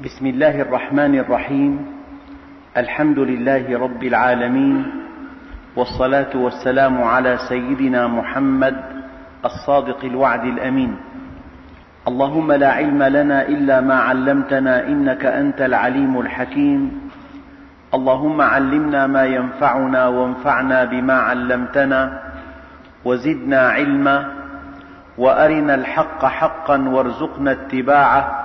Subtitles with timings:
[0.00, 1.86] بسم الله الرحمن الرحيم.
[2.76, 4.76] الحمد لله رب العالمين.
[5.76, 8.76] والصلاة والسلام على سيدنا محمد
[9.44, 10.96] الصادق الوعد الأمين.
[12.08, 17.10] اللهم لا علم لنا إلا ما علمتنا إنك أنت العليم الحكيم.
[17.94, 22.00] اللهم علمنا ما ينفعنا وانفعنا بما علمتنا
[23.04, 24.32] وزدنا علما
[25.18, 28.39] وأرنا الحق حقا وارزقنا اتباعه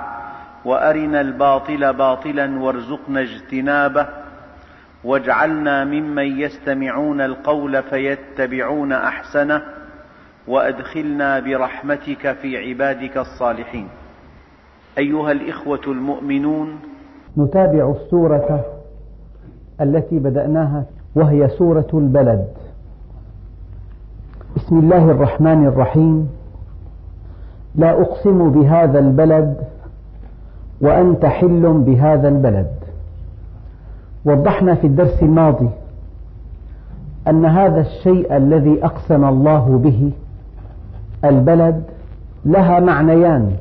[0.66, 4.06] وأرنا الباطل باطلا وارزقنا اجتنابه
[5.04, 9.62] واجعلنا ممن يستمعون القول فيتبعون أحسنه
[10.48, 13.88] وأدخلنا برحمتك في عبادك الصالحين.
[14.98, 16.78] أيها الإخوة المؤمنون
[17.38, 18.64] نتابع السورة
[19.80, 22.46] التي بدأناها وهي سورة البلد.
[24.56, 26.28] بسم الله الرحمن الرحيم.
[27.74, 29.75] لا أقسم بهذا البلد
[30.80, 32.70] وأنت حل بهذا البلد.
[34.24, 35.68] وضحنا في الدرس الماضي
[37.28, 40.10] أن هذا الشيء الذي أقسم الله به
[41.24, 41.82] البلد
[42.44, 43.52] لها معنيان.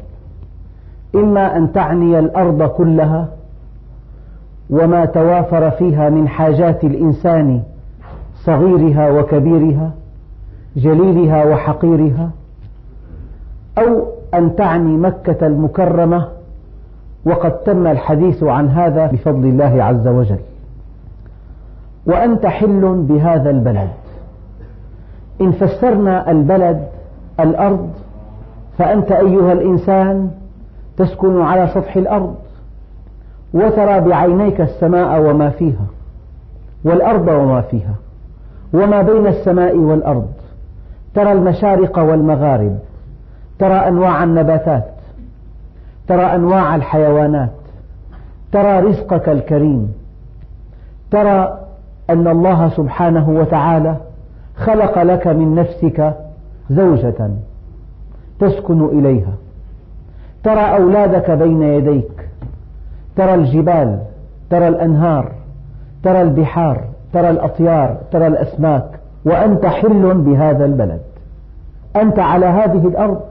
[1.16, 3.28] إما أن تعني الأرض كلها
[4.70, 7.64] وما توافر فيها من حاجات الإنسان
[8.36, 9.92] صغيرها وكبيرها
[10.76, 12.30] جليلها وحقيرها
[13.78, 16.28] أو أن تعني مكة المكرمة
[17.26, 20.40] وقد تم الحديث عن هذا بفضل الله عز وجل.
[22.06, 23.90] وأنت حل بهذا البلد.
[25.42, 26.88] إن فسرنا البلد
[27.40, 27.90] الأرض
[28.78, 30.32] فأنت أيها الإنسان
[30.98, 32.36] تسكن على سطح الأرض
[33.54, 35.86] وترى بعينيك السماء وما فيها
[36.84, 37.96] والأرض وما فيها
[38.74, 40.28] وما بين السماء والأرض.
[41.16, 42.78] ترى المشارق والمغارب
[43.60, 44.95] ترى أنواع النباتات
[46.08, 47.50] ترى أنواع الحيوانات
[48.52, 49.94] ترى رزقك الكريم
[51.12, 51.60] ترى
[52.10, 53.96] أن الله سبحانه وتعالى
[54.56, 56.14] خلق لك من نفسك
[56.70, 57.30] زوجة
[58.40, 59.34] تسكن إليها
[60.44, 62.30] ترى أولادك بين يديك
[63.16, 64.00] ترى الجبال
[64.50, 65.32] ترى الأنهار
[66.04, 66.82] ترى البحار
[67.14, 68.86] ترى الأطيار ترى الأسماك
[69.26, 71.02] وأنت حل بهذا البلد
[71.96, 73.22] أنت على هذه الأرض.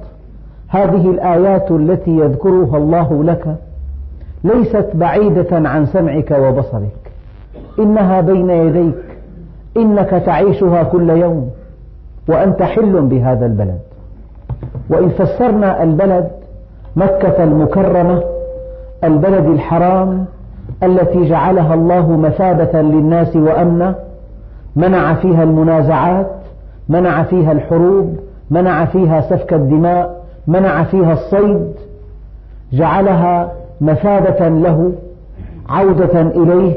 [0.74, 3.56] هذه الآيات التي يذكرها الله لك
[4.44, 7.12] ليست بعيدة عن سمعك وبصرك.
[7.78, 8.94] إنها بين يديك.
[9.76, 11.50] إنك تعيشها كل يوم.
[12.28, 13.78] وأنت حل بهذا البلد.
[14.90, 16.30] وإن فسرنا البلد
[16.96, 18.22] مكة المكرمة
[19.04, 20.24] البلد الحرام
[20.82, 23.94] التي جعلها الله مثابة للناس وأمنا
[24.76, 26.30] منع فيها المنازعات
[26.88, 28.16] منع فيها الحروب
[28.50, 31.72] منع فيها سفك الدماء منع فيها الصيد
[32.72, 34.92] جعلها مثابة له
[35.68, 36.74] عودة إليه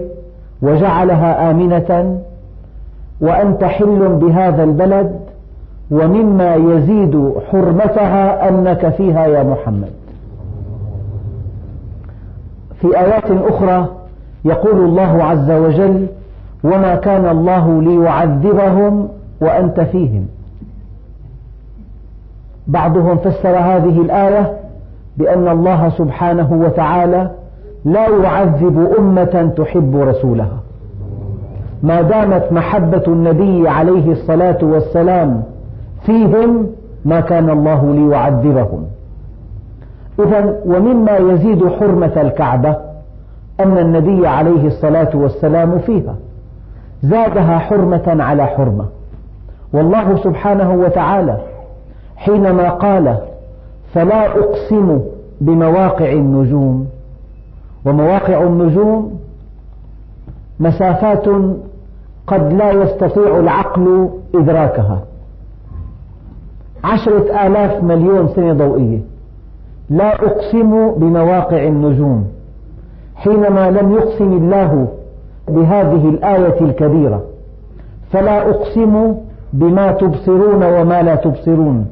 [0.61, 2.19] وجعلها آمنة
[3.21, 5.19] وأنت حل بهذا البلد
[5.91, 9.89] ومما يزيد حرمتها أنك فيها يا محمد.
[12.81, 13.87] في آيات أخرى
[14.45, 16.07] يقول الله عز وجل
[16.63, 19.09] وما كان الله ليعذبهم
[19.41, 20.27] وأنت فيهم
[22.67, 24.53] بعضهم فسر هذه الآية
[25.17, 27.29] بأن الله سبحانه وتعالى
[27.85, 30.57] لا يعذب أمة تحب رسولها.
[31.83, 35.43] ما دامت محبة النبي عليه الصلاة والسلام
[36.05, 36.67] فيهم
[37.05, 38.85] ما كان الله ليعذبهم.
[40.19, 42.77] إذا ومما يزيد حرمة الكعبة
[43.59, 46.15] أن النبي عليه الصلاة والسلام فيها.
[47.03, 48.85] زادها حرمة على حرمة.
[49.73, 51.37] والله سبحانه وتعالى
[52.17, 53.17] حينما قال
[53.93, 54.99] فلا أقسم
[55.41, 56.87] بمواقع النجوم.
[57.85, 59.19] ومواقع النجوم
[60.59, 61.25] مسافات
[62.27, 64.99] قد لا يستطيع العقل إدراكها.
[66.83, 68.99] عشرة آلاف مليون سنة ضوئية.
[69.89, 72.27] لا أقسم بمواقع النجوم.
[73.15, 74.87] حينما لم يقسم الله
[75.47, 77.21] بهذه الآية الكبيرة
[78.11, 79.15] فلا أقسم
[79.53, 81.87] بما تبصرون وما لا تبصرون.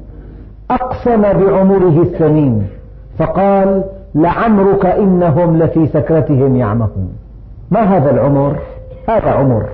[0.72, 2.68] أقسم بعمره الثمين
[3.18, 3.84] فقال
[4.16, 7.14] لعمرك إنهم لفي سكرتهم يعمهون.
[7.72, 8.60] ما هذا العمر؟
[9.10, 9.66] هذا عمر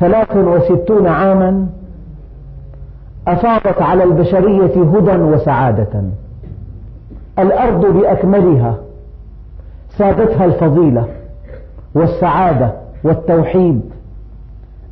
[0.00, 1.66] ثلاث وستون عاما
[3.28, 6.02] أفاضت على البشرية هدى وسعادة.
[7.38, 8.76] الأرض بأكملها
[9.98, 11.06] سادتها الفضيلة
[11.94, 12.72] والسعادة
[13.04, 13.80] والتوحيد.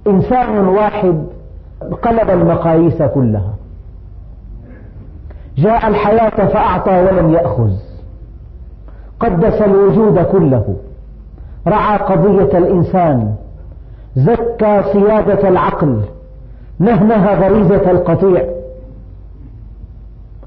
[0.06, 1.25] إنسان واحد
[2.02, 3.55] قلب المقاييس كلها.
[5.60, 7.70] جاء الحياة فأعطى ولم يأخذ.
[9.20, 10.76] قدس الوجود كله.
[11.66, 13.34] رعى قضية الإنسان.
[14.16, 16.00] زكى سيادة العقل.
[16.78, 18.44] نهنه غريزة القطيع.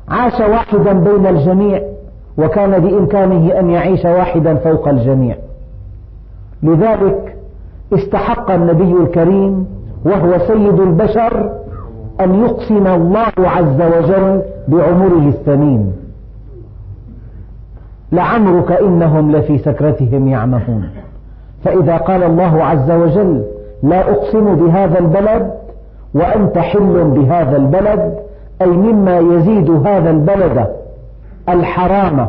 [0.07, 1.81] عاش واحدا بين الجميع
[2.37, 5.35] وكان بإمكانه أن يعيش واحدا فوق الجميع.
[6.63, 7.37] لذلك
[7.93, 9.67] استحق النبي الكريم
[10.05, 11.62] وهو سيد البشر
[12.21, 15.93] أن يقسم الله عز وجل بعمره الثمين.
[18.11, 20.89] لعمرك إنهم لفي سكرتهم يعمهون.
[21.63, 23.43] فإذا قال الله عز وجل
[23.83, 25.51] لا أقسم بهذا البلد
[26.13, 28.15] وأنت حل بهذا البلد
[28.61, 30.67] أي مما يزيد هذا البلد
[31.49, 32.27] الحرام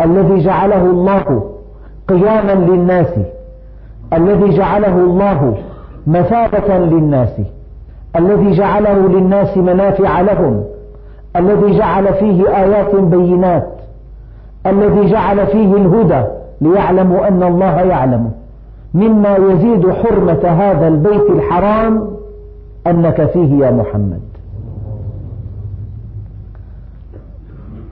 [0.00, 1.50] الذي جعله الله
[2.08, 3.14] قياما للناس
[4.12, 5.54] الذي جعله الله
[6.06, 7.40] مثابة للناس.
[8.16, 10.64] الذي جعله للناس منافع لهم
[11.36, 13.68] الذي جعل فيه آيات بينات
[14.66, 16.24] الذي جعل فيه الهدى
[16.60, 18.30] ليعلموا أن الله يعلم.
[18.94, 22.08] مما يزيد حرمة هذا البيت الحرام
[22.86, 24.20] أنك فيه يا محمد.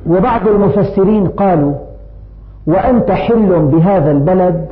[0.06, 1.74] وبعض المفسرين قالوا
[2.66, 4.66] وأنت حل بهذا البلد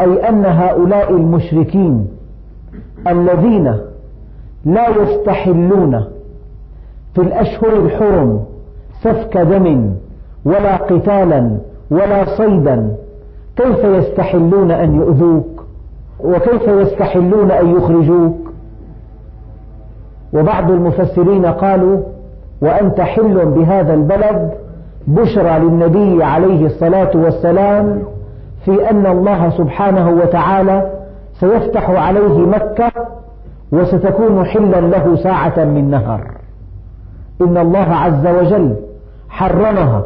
[0.00, 2.08] أي أن هؤلاء المشركين
[3.06, 3.74] الذين
[4.64, 6.04] لا يستحلون
[7.14, 8.44] في الأشهر الحرم
[9.02, 9.90] سفك دم
[10.44, 11.50] ولا قتالا
[11.90, 12.96] ولا صيدا.
[13.56, 15.64] كيف يستحلون أن يؤذوك؟
[16.24, 18.36] وكيف يستحلون أن يخرجوك؟
[20.32, 22.00] وبعض المفسرين قالوا
[22.62, 24.50] وأنت حل بهذا البلد
[25.06, 28.02] بشرى للنبي عليه الصلاة والسلام
[28.64, 30.90] في أن الله سبحانه وتعالى
[31.40, 32.92] سيفتح عليه مكة
[33.72, 36.30] وستكون حلا له ساعة من نهار.
[37.40, 38.76] إن الله عز وجل
[39.28, 40.02] حرمها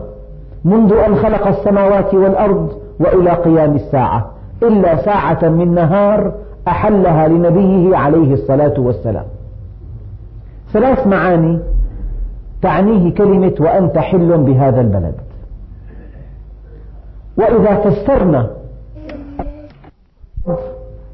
[0.64, 4.31] منذ أن خلق السماوات والأرض وإلى قيام الساعة.
[4.62, 6.32] إلا ساعة من نهار
[6.69, 9.25] أحلها لنبيه عليه الصلاة والسلام.
[10.73, 11.58] ثلاث معاني
[12.62, 15.15] تعنيه كلمة وأنت حل بهذا البلد.
[17.37, 18.50] وإذا فسرنا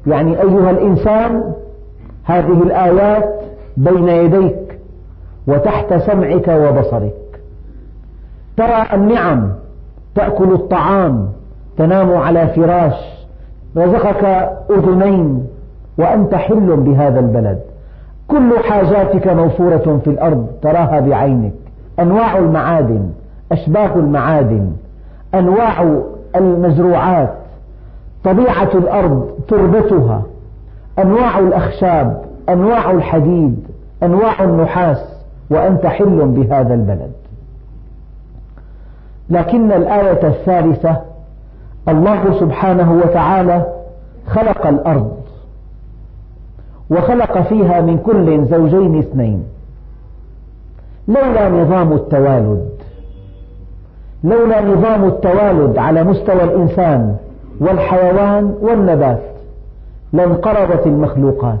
[0.07, 1.53] يعني أيها الإنسان
[2.29, 3.41] هذه الآيات
[3.77, 4.79] بين يديك
[5.47, 7.41] وتحت سمعك وبصرك.
[8.57, 9.49] ترى النعم
[10.15, 11.29] تأكل الطعام
[11.77, 12.93] تنام على فراش
[13.77, 14.23] رزقك
[14.69, 15.47] أذنين
[15.97, 17.59] وأنت حل بهذا البلد.
[18.27, 21.53] كل حاجاتك موفورة في الأرض تراها بعينك.
[21.99, 23.09] أنواع المعادن
[23.51, 24.71] أشباه المعادن
[25.33, 25.99] أنواع
[26.35, 27.33] المزروعات.
[28.23, 30.23] طبيعة الأرض تربتها
[31.01, 33.67] أنواع الأخشاب أنواع الحديد
[34.03, 34.97] أنواع النحاس
[35.49, 37.11] وأنت حل بهذا البلد.
[39.29, 41.01] لكن الآية الثالثة
[41.87, 43.65] الله سبحانه وتعالى
[44.27, 45.11] خلق الأرض
[46.89, 49.43] وخلق فيها من كل زوجين اثنين.
[51.07, 52.69] لولا نظام التوالد
[54.23, 57.15] لولا نظام التوالد على مستوى الإنسان
[57.59, 59.21] والحيوان والنبات
[60.13, 61.59] لانقرضت المخلوقات.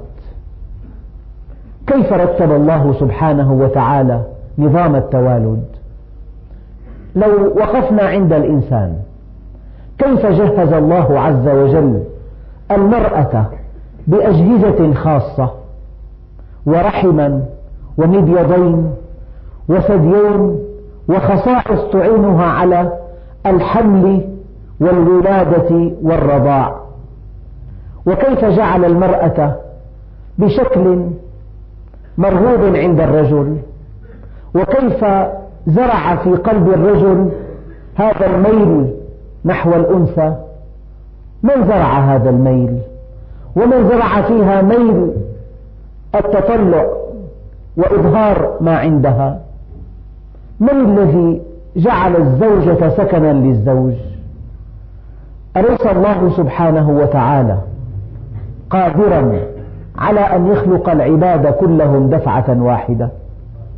[1.87, 4.21] كيف رتب الله سبحانه وتعالى
[4.57, 5.63] نظام التوالد؟
[7.15, 8.95] لو وقفنا عند الإنسان
[9.97, 12.03] كيف جهز الله عز وجل
[12.71, 13.45] المرأة
[14.07, 15.49] بأجهزة خاصة
[16.65, 17.41] ورحما
[17.97, 18.91] ومبيضين
[19.69, 20.59] وثديين
[21.09, 22.91] وخصائص تعينها على
[23.45, 24.21] الحمل
[24.81, 26.78] والولادة والرضاع؟
[28.09, 29.55] وكيف جعل المرأة
[30.37, 31.05] بشكل
[32.17, 33.57] مرغوب عند الرجل؟
[34.55, 35.05] وكيف
[35.67, 37.29] زرع في قلب الرجل
[37.95, 38.93] هذا الميل
[39.45, 40.35] نحو الأنثى؟
[41.43, 42.79] من زرع هذا الميل؟
[43.55, 45.11] ومن زرع فيها ميل
[46.15, 46.85] التطلع
[47.77, 49.39] وإظهار ما عندها؟
[50.59, 51.41] من الذي
[51.75, 53.93] جعل الزوجة سكنا للزوج؟
[55.57, 57.57] أليس الله سبحانه وتعالى
[58.69, 59.39] قادرا
[59.97, 63.09] على أن يخلق العباد كلهم دفعة واحدة.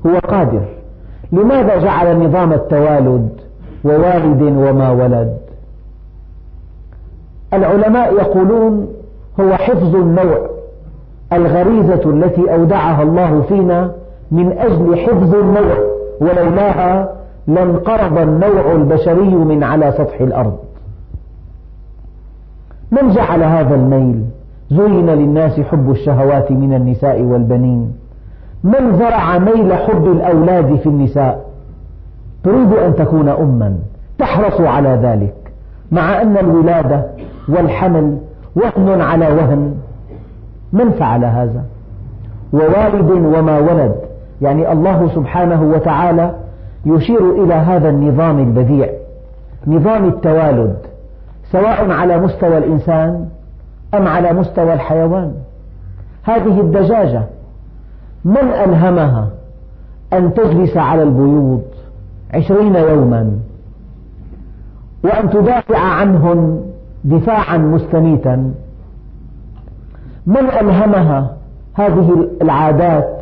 [0.06, 0.62] هو قادر.
[1.32, 3.30] لماذا جعل نظام التوالد
[3.86, 5.38] ووالد وما ولد؟
[7.54, 8.88] العلماء يقولون
[9.40, 10.50] هو حفظ النوع
[11.34, 13.92] الغريزة التي أودعها الله فينا
[14.32, 15.78] من أجل حفظ النوع
[16.22, 17.14] ولولاها
[17.48, 20.58] لانقرض النوع البشري من على سطح الأرض.
[22.92, 24.26] من جعل هذا الميل؟
[24.72, 27.94] زين للناس حب الشهوات من النساء والبنين.
[28.64, 31.46] من زرع ميل حب الأولاد في النساء
[32.44, 33.76] تريد أن تكون أما
[34.20, 35.34] تحرص على ذلك
[35.92, 37.06] مع أن الولادة
[37.48, 38.18] والحمل
[38.56, 39.76] وهن على وهن.
[40.74, 41.64] من فعل هذا؟
[42.54, 43.96] ووالد وما ولد.
[44.42, 46.32] يعني الله سبحانه وتعالى
[46.86, 48.90] يشير إلى هذا النظام البديع
[49.68, 50.76] نظام التوالد
[51.52, 53.26] سواء على مستوى الإنسان
[53.94, 55.34] أم على مستوى الحيوان؟
[56.24, 57.24] هذه الدجاجة
[58.26, 59.30] من ألهمها
[60.14, 61.64] أن تجلس على البيوض
[62.34, 63.40] عشرين يوما
[65.04, 66.62] وأن تدافع عنهن
[67.04, 68.54] دفاعا مستميتا؟
[70.26, 71.36] من ألهمها
[71.74, 73.18] هذه العادات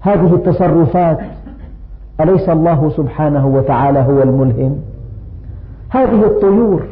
[0.00, 1.18] هذه التصرفات؟
[2.20, 4.80] أليس الله سبحانه وتعالى هو الملهم؟
[5.90, 6.82] هذه الطيور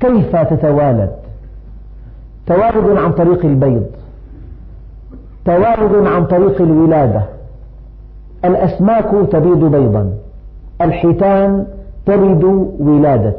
[0.00, 1.23] كيف تتوالد؟
[2.46, 3.86] توالد عن طريق البيض.
[5.44, 7.22] توالد عن طريق الولادة.
[8.44, 10.10] الأسماك تبيض بيضا.
[10.80, 11.66] الحيتان
[12.06, 12.44] تلد
[12.78, 13.36] ولادة.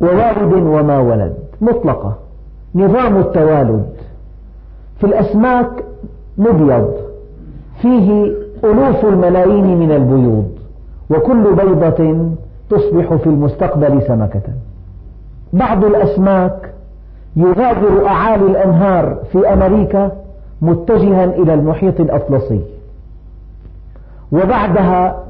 [0.00, 1.34] ووالد وما ولد.
[1.60, 2.18] مطلقة.
[2.74, 3.86] نظام التوالد.
[5.00, 5.70] في الأسماك
[6.38, 6.94] مبيض.
[7.82, 8.32] فيه
[8.64, 10.50] ألوف الملايين من البيوض.
[11.10, 12.30] وكل بيضة
[12.70, 14.42] تصبح في المستقبل سمكة.
[15.52, 16.72] بعض الأسماك
[17.36, 20.12] يغادر أعالي الأنهار في أمريكا
[20.62, 22.60] متجها إلى المحيط الأطلسي.
[24.32, 25.22] وبعدها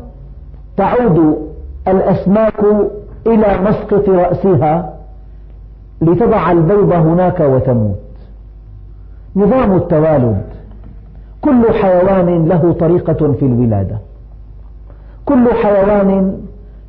[0.77, 1.49] تعود
[1.89, 2.65] الأسماك
[3.27, 4.95] إلى مسقط رأسها
[6.01, 7.99] لتضع البيض هناك وتموت.
[9.37, 10.43] نظام التوالد
[11.41, 13.99] كل حيوان له طريقة في الولادة.
[15.25, 16.41] كل حيوان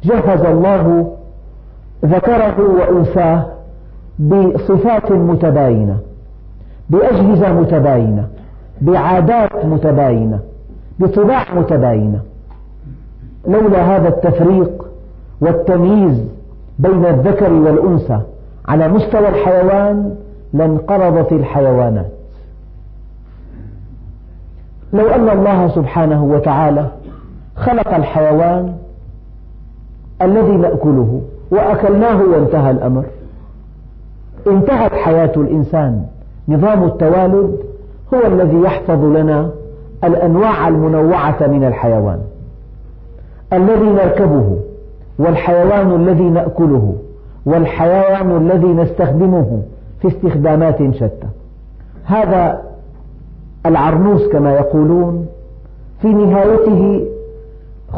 [0.03, 1.13] جهز الله
[2.05, 3.56] ذكره وأنثاه
[4.19, 5.97] بصفات متباينة
[6.89, 8.27] بأجهزة متباينة
[8.81, 10.39] بعادات متباينة
[10.99, 12.19] بطباع متباينة.
[13.47, 14.85] لولا هذا التفريق
[15.41, 16.23] والتمييز
[16.79, 18.19] بين الذكر والأنثى
[18.67, 20.15] على مستوى الحيوان
[20.53, 22.11] لانقرضت الحيوانات.
[24.93, 26.87] لو أن الله سبحانه وتعالى
[27.55, 28.75] خلق الحيوان
[30.21, 31.21] الذي نأكله
[31.51, 33.03] وأكلناه وانتهى الأمر.
[34.47, 36.03] انتهت حياة الإنسان.
[36.49, 37.57] نظام التوالد
[38.13, 39.49] هو الذي يحفظ لنا
[40.03, 42.19] الأنواع المنوعة من الحيوان.
[43.53, 44.57] الذي نركبه
[45.19, 46.95] والحيوان الذي نأكله
[47.45, 49.61] والحيوان الذي نستخدمه
[50.01, 51.27] في استخدامات شتى.
[52.05, 52.61] هذا
[53.65, 55.27] العرنوس كما يقولون
[56.01, 57.05] في نهايته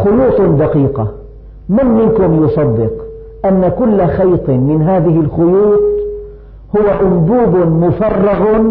[0.04, 1.08] خيوط دقيقة.
[1.70, 2.92] من منكم يصدق
[3.46, 5.99] أن كل خيط من هذه الخيوط
[6.78, 8.64] هو أنبوب مفرغ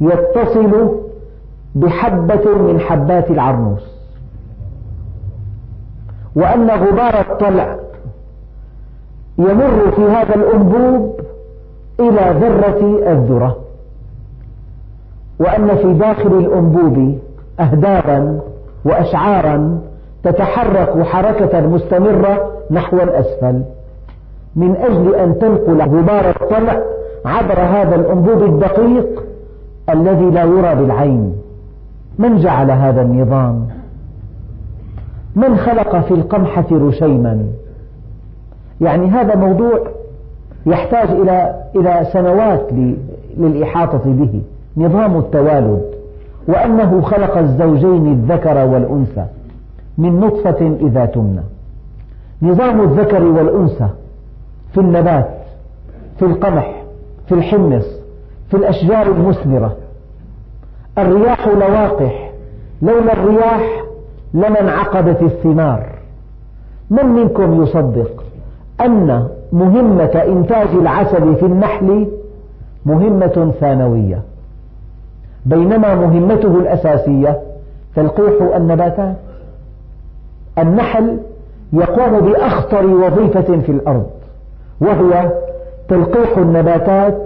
[0.00, 0.90] يتصل
[1.74, 3.98] بحبة من حبات العرنوس
[6.36, 7.76] وأن غبار الطلع
[9.38, 11.20] يمر في هذا الأنبوب
[12.00, 13.56] إلى ذرة الذرة.
[15.40, 17.18] وأن في داخل الأنبوب
[17.60, 18.40] أهدابا
[18.84, 19.80] وأشعارا
[20.24, 23.62] تتحرك حركة مستمرة نحو الأسفل.
[24.58, 26.82] من أجل أن تنقل غبار الطلع
[27.24, 29.24] عبر هذا الأنبوب الدقيق
[29.90, 31.32] الذي لا يرى بالعين.
[32.18, 33.66] من جعل هذا النظام؟
[35.36, 37.46] من خلق في القمحة رشيما.
[38.80, 39.80] يعني هذا موضوع
[40.66, 42.66] يحتاج إلى إلى سنوات
[43.36, 44.42] للإحاطة به.
[44.76, 45.82] نظام التوالد.
[46.48, 49.24] وأنه خلق الزوجين الذكر والأنثى
[49.98, 51.42] من نطفة إذا تمنى.
[52.42, 53.88] نظام الذكر والأنثى
[54.72, 55.28] في النبات
[56.18, 56.82] في القمح
[57.28, 57.84] في الحمص
[58.50, 59.76] في الأشجار المثمرة
[60.98, 62.32] الرياح لواقح
[62.82, 63.84] لولا الرياح
[64.34, 65.98] لما انعقدت الثمار.
[66.90, 68.24] من منكم يصدق
[68.80, 72.08] أن مهمة إنتاج العسل في النحل
[72.86, 74.22] مهمة ثانوية؟
[75.46, 77.40] بينما مهمته الأساسية
[77.96, 79.16] تلقيح النباتات.
[80.58, 81.18] النحل
[81.72, 84.10] يقوم بأخطر وظيفة في الأرض.
[84.80, 85.32] وهي
[85.88, 87.18] تلقيح النباتات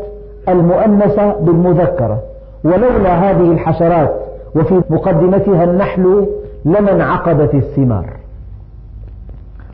[0.49, 2.23] المؤنثة بالمذكرة.
[2.65, 4.15] ولولا هذه الحشرات
[4.55, 6.27] وفي مقدمتها النحل
[6.65, 8.07] لما انعقدت الثمار.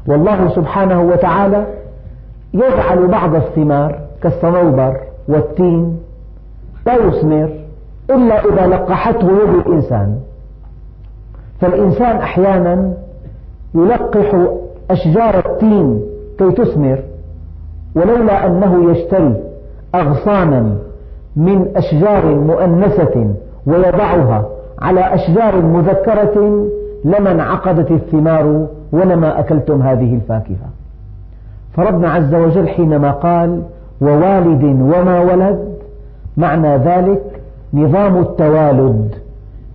[0.06, 1.66] والله سبحانه وتعالى
[2.54, 4.96] يجعل بعض الثمار كالصنوبر
[5.28, 5.98] والتين
[6.86, 7.50] لا يثمر
[8.10, 10.18] إلا إذا لقحته يد الإنسان.
[11.60, 12.92] فالإنسان أحيانا
[13.74, 14.46] يلقح
[14.90, 16.02] أشجار التين
[16.38, 16.98] كي تثمر
[18.00, 19.34] ولولا أنه يشتري
[19.94, 20.74] أغصانا
[21.36, 23.26] من أشجار مؤنثة
[23.66, 24.44] ويضعها
[24.78, 26.66] على أشجار مذكرة
[27.04, 30.68] لما انعقدت الثمار ولما أكلتم هذه الفاكهة.
[31.76, 33.62] فربنا عز وجل حينما قال
[34.00, 35.68] ووالد وما ولد
[36.36, 37.22] معنى ذلك
[37.74, 39.14] نظام التوالد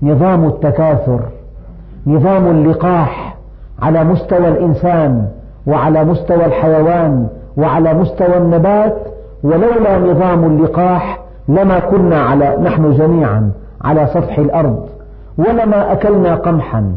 [0.03, 1.20] نظام التكاثر
[2.08, 3.38] نظام اللقاح
[3.82, 5.27] على مستوى الإنسان
[5.68, 7.27] وعلى مستوى الحيوان
[7.58, 8.98] وعلى مستوى النبات
[9.44, 14.90] ولولا نظام اللقاح لما كنا على نحن جميعا على سطح الأرض
[15.38, 16.92] ولما أكلنا قمحا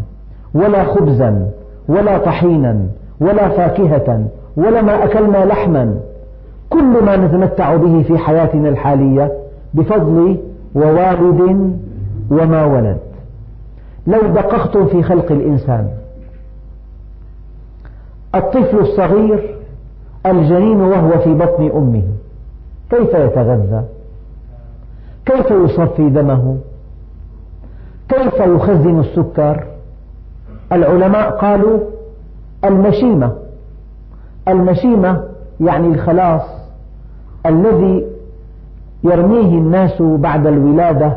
[0.55, 1.49] ولا خبزا
[1.89, 2.79] ولا طحينا
[3.21, 4.25] ولا فاكهة
[4.57, 5.95] ولما أكلنا لحما
[6.71, 9.33] كل ما نتمتع به في حياتنا الحالية
[9.75, 10.37] بفضل
[10.75, 11.71] ووالد
[12.31, 12.99] وما ولد.
[14.07, 15.89] لو دققتم في خلق الإنسان
[18.35, 19.56] الطفل الصغير
[20.26, 22.02] الجنين وهو في بطن أمه.
[22.90, 23.83] كيف يتغذى؟
[25.26, 26.56] كيف يصفي دمه؟
[28.09, 29.64] كيف يخزن السكر؟
[30.73, 31.78] العلماء قالوا
[32.64, 33.33] المشيمة.
[34.49, 35.23] المشيمة
[35.61, 36.42] يعني الخلاص
[37.47, 38.06] الذي
[39.04, 41.12] يرميه الناس بعد الولادة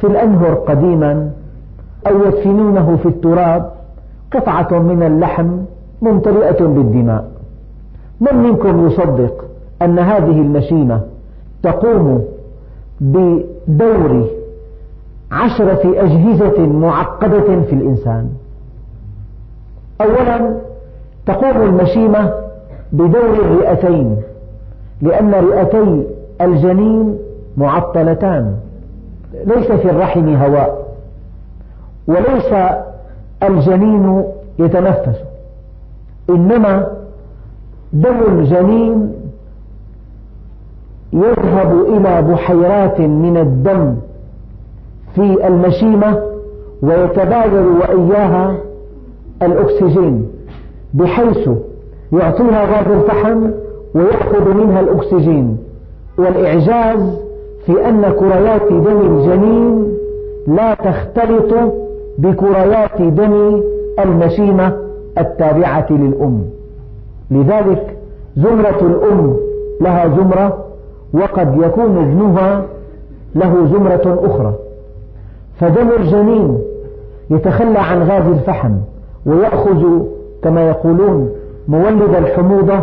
[0.00, 1.30] في الأنهر قديما
[2.06, 3.72] أو يدفنونه في التراب
[4.32, 5.56] قطعة من اللحم
[6.02, 7.39] ممتلئة بالدماء.
[8.20, 9.44] من منكم يصدق
[9.82, 11.00] أن هذه المشيمة
[11.62, 12.24] تقوم
[13.00, 14.26] بدور
[15.32, 18.28] عشرة أجهزة معقدة في الإنسان؟
[20.00, 20.54] أولا
[21.26, 22.34] تقوم المشيمة
[22.92, 24.16] بدور الرئتين
[25.02, 26.06] لأن رئتي
[26.40, 27.18] الجنين
[27.56, 28.54] معطلتان
[29.46, 30.86] ليس في الرحم هواء
[32.06, 32.54] وليس
[33.42, 34.24] الجنين
[34.58, 35.16] يتنفس
[36.30, 36.86] إنما
[37.92, 39.12] دم الجنين
[41.12, 43.94] يذهب إلى بحيرات من الدم
[45.14, 46.22] في المشيمة
[46.82, 48.56] ويتبادر وإياها
[49.42, 50.28] الأكسجين
[50.94, 51.48] بحيث
[52.12, 53.50] يعطيها غاز الفحم
[53.94, 55.56] ويأخذ منها الأكسجين.
[56.18, 57.18] والإعجاز
[57.66, 59.92] في أن كريات دم الجنين
[60.46, 61.72] لا تختلط
[62.18, 63.62] بكريات دم
[63.98, 64.76] المشيمة
[65.18, 66.44] التابعة للأم.
[67.30, 67.96] لذلك
[68.36, 69.36] زمرة الأم
[69.80, 70.64] لها زمرة
[71.14, 72.62] وقد يكون ابنها
[73.34, 74.54] له زمرة أخرى.
[75.60, 76.58] فدم الجنين
[77.30, 78.72] يتخلى عن غاز الفحم
[79.26, 80.02] ويأخذ
[80.42, 81.30] كما يقولون
[81.68, 82.78] مولد الحموضة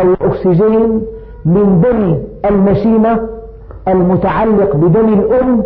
[0.00, 1.02] أو الأكسجين
[1.44, 2.18] من دم
[2.50, 3.20] المشيمة
[3.88, 5.62] المتعلق بدم الأم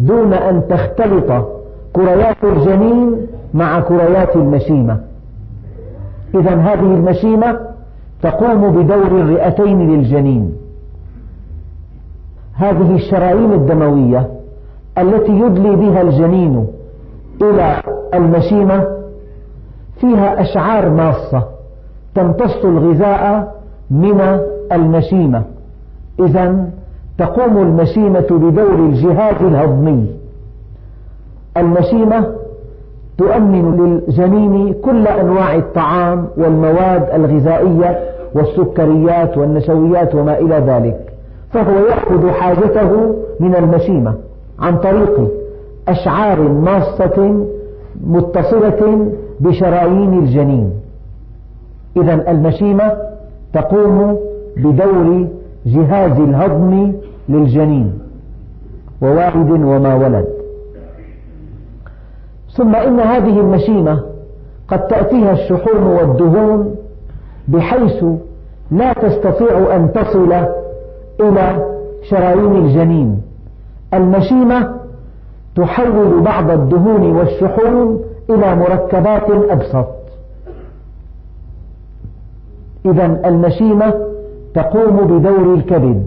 [0.00, 1.44] دون أن تختلط
[1.92, 5.00] كريات الجنين مع كريات المشيمة.
[6.34, 7.58] إذا هذه المشيمة
[8.22, 10.52] تقوم بدور الرئتين للجنين.
[12.54, 14.30] هذه الشرايين الدموية
[14.98, 16.66] التي يدلي بها الجنين
[17.42, 17.82] إلى
[18.14, 18.86] المشيمة
[20.00, 21.42] فيها أشعار ماصة
[22.14, 23.54] تمتص الغذاء
[23.90, 24.40] من
[24.72, 25.42] المشيمة.
[26.20, 26.70] إذا
[27.18, 30.06] تقوم المشيمة بدور الجهاز الهضمي.
[31.56, 32.26] المشيمة
[33.18, 37.98] تؤمن للجنين كل أنواع الطعام والمواد الغذائية
[38.34, 41.12] والسكريات والنشويات وما إلى ذلك
[41.50, 44.14] فهو يأخذ حاجته من المشيمة
[44.58, 45.28] عن طريق
[45.88, 47.44] أشعار ماصة
[48.06, 50.70] متصلة بشرايين الجنين.
[51.96, 52.92] إذا المشيمة
[53.52, 54.18] تقوم
[54.56, 55.26] بدور
[55.66, 56.92] جهاز الهضم
[57.28, 57.98] للجنين
[59.02, 60.35] ووالد وما ولد.
[62.56, 64.02] ثم إن هذه المشيمة
[64.68, 66.76] قد تأتيها الشحوم والدهون
[67.48, 68.04] بحيث
[68.70, 70.32] لا تستطيع أن تصل
[71.20, 71.66] إلى
[72.10, 73.22] شرايين الجنين.
[73.94, 74.74] المشيمة
[75.56, 79.86] تحول بعض الدهون والشحوم إلى مركبات أبسط.
[82.86, 83.94] إذا المشيمة
[84.54, 86.06] تقوم بدور الكبد.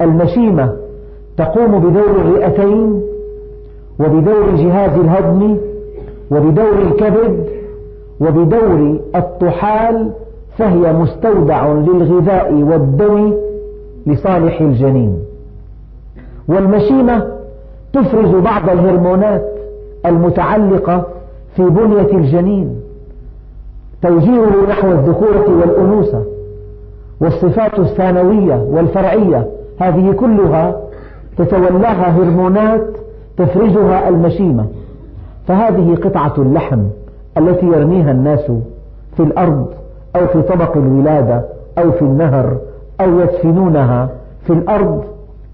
[0.00, 0.76] المشيمة
[1.36, 3.11] تقوم بدور الرئتين
[4.04, 5.56] وبدور جهاز الهضم
[6.30, 7.46] وبدور الكبد
[8.20, 10.10] وبدور الطحال
[10.58, 13.34] فهي مستودع للغذاء والدم
[14.06, 15.18] لصالح الجنين.
[16.48, 17.26] والمشيمة
[17.92, 19.44] تفرز بعض الهرمونات
[20.06, 21.06] المتعلقة
[21.56, 22.80] في بنية الجنين
[24.02, 26.24] توجيهه نحو الذكورة والأنوثة
[27.20, 29.46] والصفات الثانوية والفرعية
[29.80, 30.80] هذه كلها
[31.38, 32.86] تتولاها هرمونات
[33.36, 34.66] تفرزها المشيمة.
[35.48, 36.80] فهذه قطعة اللحم
[37.38, 38.52] التي يرميها الناس
[39.16, 39.66] في الأرض
[40.16, 41.42] أو في طبق الولادة
[41.78, 42.56] أو في النهر
[43.00, 44.08] أو يدفنونها
[44.46, 45.04] في الأرض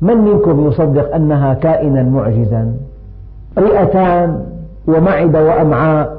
[0.00, 2.72] من منكم يصدق أنها كائنا معجزا؟
[3.58, 4.44] رئتان
[4.88, 6.18] ومعدة وأمعاء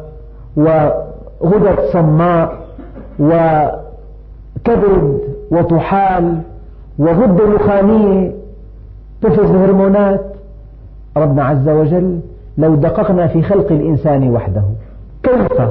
[0.58, 2.58] وغدد صماء
[3.20, 3.32] و
[4.64, 5.20] كبد
[5.52, 6.38] وطحال
[7.00, 8.32] وغدة نخامية
[9.22, 10.22] تفرز هرمونات
[11.18, 12.20] ربنا عز وجل
[12.58, 14.64] لو دققنا في خلق الإنسان وحده.
[15.24, 15.62] كيف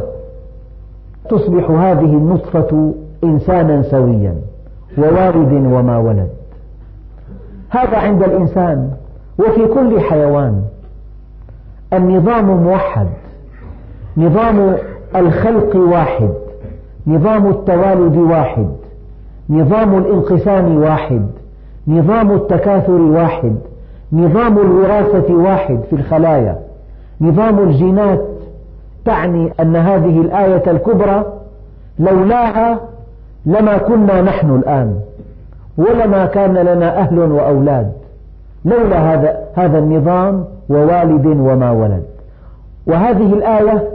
[1.31, 4.35] تصبح هذه النطفة إنسانا سويا
[4.99, 6.29] ووالد وما ولد؟
[7.71, 8.91] هذا عند الإنسان
[9.39, 10.63] وفي كل حيوان
[11.93, 13.07] النظام موحد
[14.17, 14.77] نظام
[15.17, 16.31] الخلق واحد
[17.07, 18.69] نظام التوالد واحد
[19.51, 21.27] نظام الانقسام واحد
[21.89, 23.57] نظام التكاثر واحد.
[24.13, 26.59] نظام الوراثة واحد في الخلايا.
[27.21, 28.21] نظام الجينات
[29.05, 31.25] تعني أن هذه الآية الكبرى
[31.99, 32.81] لولاها
[33.47, 35.01] لما كنا نحن الآن
[35.79, 37.93] ولما كان لنا أهل وأولاد.
[38.65, 42.03] لولا هذا هذا النظام ووالد وما ولد.
[42.87, 43.89] وهذه الآية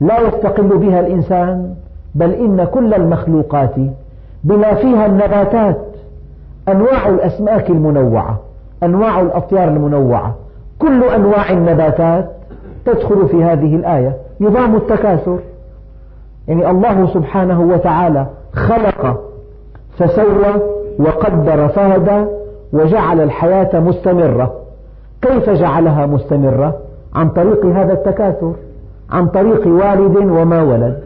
[0.00, 1.74] لا يستقل بها الإنسان
[2.14, 3.74] بل إن كل المخلوقات
[4.44, 5.78] بما فيها النباتات
[6.68, 8.40] أنواع الأسماك المنوعة.
[8.82, 10.34] أنواع الأطيار المنوعة.
[10.78, 12.30] كل أنواع النباتات
[12.84, 14.16] تدخل في هذه الآية.
[14.40, 15.38] نظام التكاثر.
[16.48, 19.20] يعني الله سبحانه وتعالى خلق
[19.98, 20.54] فسوى
[20.98, 22.24] وقدر فهدى
[22.72, 24.54] وجعل الحياة مستمرة.
[25.22, 26.78] كيف جعلها مستمرة؟
[27.14, 28.52] عن طريق هذا التكاثر.
[29.10, 31.00] عن طريق والد وما ولد.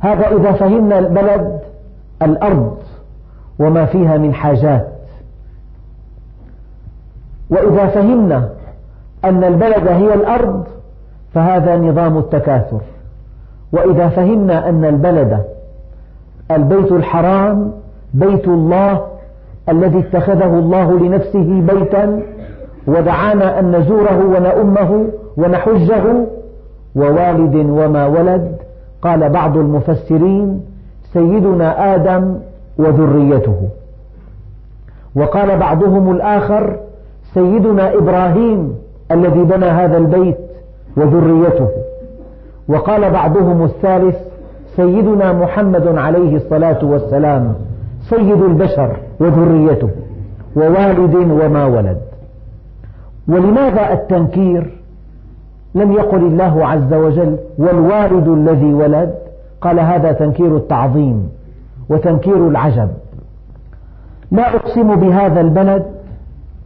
[0.00, 1.60] هذا إذا فهمنا البلد
[2.22, 2.76] الأرض
[3.58, 4.97] وما فيها من حاجات.
[7.50, 8.48] وإذا فهمنا
[9.24, 10.64] أن البلد هي الأرض
[11.34, 12.80] فهذا نظام التكاثر.
[13.72, 15.44] وإذا فهمنا أن البلد
[16.50, 17.72] البيت الحرام
[18.14, 19.06] بيت الله
[19.68, 22.22] الذي اتخذه الله لنفسه بيتا
[22.86, 25.06] ودعانا أن نزوره ونؤمه
[25.36, 26.02] ونحجه
[26.96, 28.56] ووالد وما ولد
[29.02, 30.64] قال بعض المفسرين
[31.12, 32.38] سيدنا آدم
[32.78, 33.68] وذريته.
[35.14, 36.76] وقال بعضهم الآخر
[37.34, 38.74] سيدنا إبراهيم
[39.12, 40.38] الذي بنى هذا البيت
[40.96, 41.68] وذريته.
[42.68, 44.16] وقال بعضهم الثالث
[44.76, 47.54] سيدنا محمد عليه الصلاة والسلام
[48.10, 49.90] سيد البشر وذريته
[50.56, 51.98] ووالد وما ولد.
[53.28, 54.78] ولماذا التنكير
[55.74, 59.14] لم يقل الله عز وجل والوالد الذي ولد؟
[59.60, 61.28] قال هذا تنكير التعظيم
[61.90, 62.88] وتنكير العجب.
[64.30, 65.84] لا أقسم بهذا البلد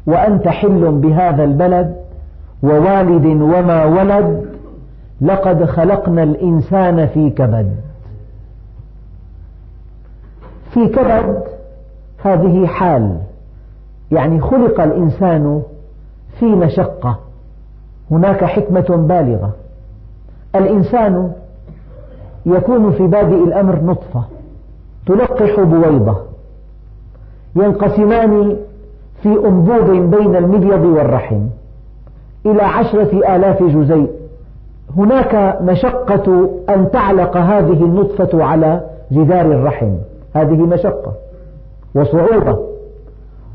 [0.06, 1.96] وأنت حل بهذا البلد
[2.62, 4.46] ووالد وما ولد
[5.20, 7.76] لقد خلقنا الإنسان في كبد.
[10.70, 11.42] في كبد
[12.24, 13.18] هذه حال
[14.12, 15.62] يعني خلق الإنسان
[16.38, 17.18] في مشقة.
[18.10, 19.52] هناك حكمة بالغة.
[20.54, 21.32] الإنسان
[22.46, 24.24] يكون في بادئ الأمر نطفة
[25.06, 26.16] تلقح بويضة.
[27.56, 28.56] ينقسمان
[29.22, 31.40] في أنبوب بين المبيض والرحم
[32.46, 34.10] إلى عشرة آلاف جزيء.
[34.96, 38.80] هناك مشقة أن تعلق هذه النطفة على
[39.12, 39.94] جدار الرحم.
[40.34, 41.12] هذه مشقة
[41.94, 42.58] وصعوبة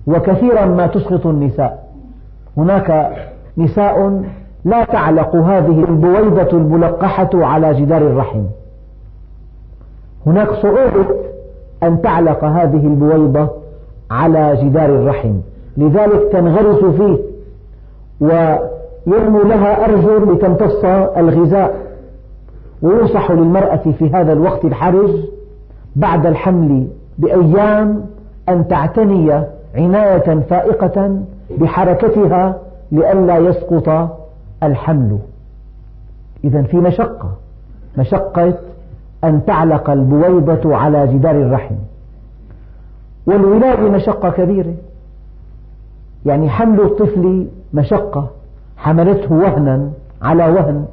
[0.07, 1.87] وكثيرا ما تسقط النساء.
[2.57, 3.17] هناك
[3.57, 4.23] نساء
[4.65, 8.43] لا تعلق هذه البويضة الملقحة على جدار الرحم.
[10.25, 11.05] هناك صعوبة
[11.83, 13.49] أن تعلق هذه البويضة
[14.11, 15.33] على جدار الرحم.
[15.77, 17.17] لذلك تنغرس فيه
[18.19, 20.85] ويرموا لها أرجل لتمتص
[21.17, 21.87] الغذاء.
[22.81, 25.09] وينصح للمرأة في هذا الوقت الحرج
[25.95, 26.87] بعد الحمل
[27.17, 28.05] بأيام
[28.49, 29.43] أن تعتني
[29.75, 31.19] عناية فائقة
[31.57, 32.57] بحركتها
[32.91, 34.17] لئلا يسقط
[34.63, 35.17] الحمل.
[36.43, 37.29] إذا في مشقة
[37.97, 38.53] مشقة
[39.23, 41.75] أن تعلق البويضة على جدار الرحم.
[43.27, 44.73] والولادة مشقة كبيرة.
[46.27, 48.27] يعني حمل الطفل مشقة
[48.77, 49.89] حملته وهنا
[50.21, 50.85] على وهن.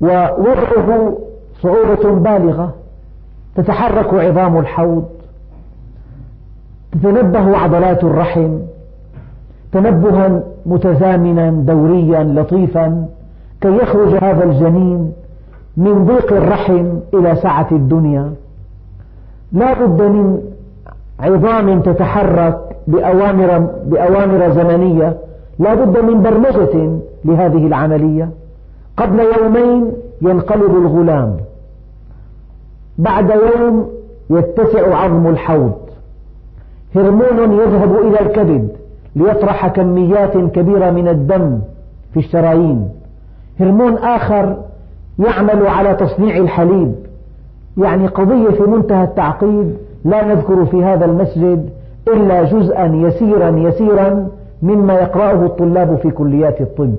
[0.00, 1.18] ووضعه
[1.62, 2.74] صعوبة بالغة
[3.56, 5.04] تتحرك عظام الحوض
[6.92, 8.58] تتنبه عضلات الرحم
[9.72, 13.06] تنبها متزامنا دوريا لطيفا
[13.60, 15.12] كي يخرج هذا الجنين
[15.76, 18.32] من ضيق الرحم إلى سعة الدنيا.
[19.52, 20.40] لا بد من
[21.20, 25.16] عظام تتحرك بأوامر, بأوامر زمنية
[25.58, 28.30] لا بد من برمجة لهذه العملية.
[28.96, 29.92] قبل يومين
[30.22, 31.36] ينقلب الغلام.
[32.98, 33.88] بعد يوم
[34.30, 35.72] يتسع عظم الحوض.
[36.96, 38.68] هرمون يذهب إلى الكبد
[39.16, 41.58] ليطرح كميات كبيرة من الدم
[42.12, 42.88] في الشرايين.
[43.60, 44.56] هرمون آخر
[45.18, 46.94] يعمل على تصنيع الحليب.
[47.76, 51.70] يعني قضية في منتهى التعقيد لا نذكر في هذا المسجد
[52.08, 54.28] إلا جزءا يسيرا يسيرا
[54.62, 56.94] مما يقرأه الطلاب في كليات الطب.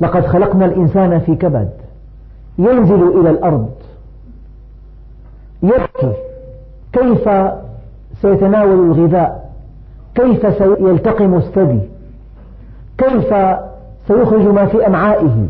[0.00, 1.70] لقد خلقنا الإنسان في كبد
[2.58, 3.70] ينزل إلى الأرض
[5.62, 6.12] يبكي
[6.92, 7.28] كيف
[8.22, 9.50] سيتناول الغذاء
[10.14, 11.80] كيف سيلتقم الثدي
[12.98, 13.34] كيف
[14.08, 15.46] سيخرج ما في أمعائه.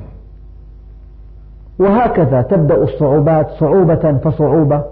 [1.79, 4.83] وهكذا تبدأ الصعوبات صعوبة فصعوبة.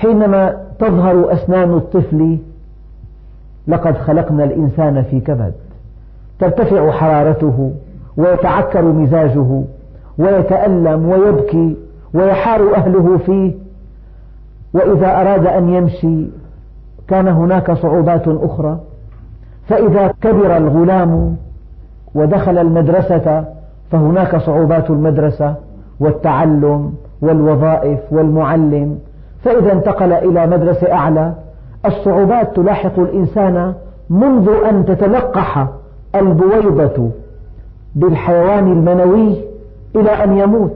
[0.00, 2.38] حينما تظهر أسنان الطفل
[3.68, 5.52] لقد خلقنا الإنسان في كبد.
[6.38, 7.72] ترتفع حرارته
[8.16, 9.62] ويتعكر مزاجه
[10.18, 11.76] ويتألم ويبكي
[12.14, 13.52] ويحار أهله فيه.
[14.74, 16.26] وإذا أراد أن يمشي
[17.08, 18.78] كان هناك صعوبات أخرى.
[19.68, 21.36] فإذا كبر الغلام
[22.14, 23.44] ودخل المدرسة
[23.90, 25.54] فهناك صعوبات المدرسة
[26.00, 28.98] والتعلم والوظائف والمعلم.
[29.44, 31.32] فإذا انتقل إلى مدرسة أعلى
[31.86, 33.74] الصعوبات تلاحق الإنسان
[34.10, 35.66] منذ أن تتلقح
[36.14, 37.10] البويضة
[37.94, 39.36] بالحيوان المنوي
[39.96, 40.72] إلى أن يموت.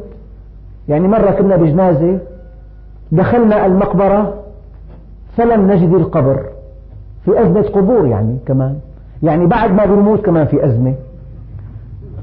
[0.88, 2.18] يعني مرة كنا بجنازة
[3.12, 4.34] دخلنا المقبرة
[5.36, 6.40] فلم نجد القبر.
[7.24, 8.76] في أزمة قبور يعني كمان.
[9.22, 10.94] يعني بعد ما بنموت كمان في أزمة.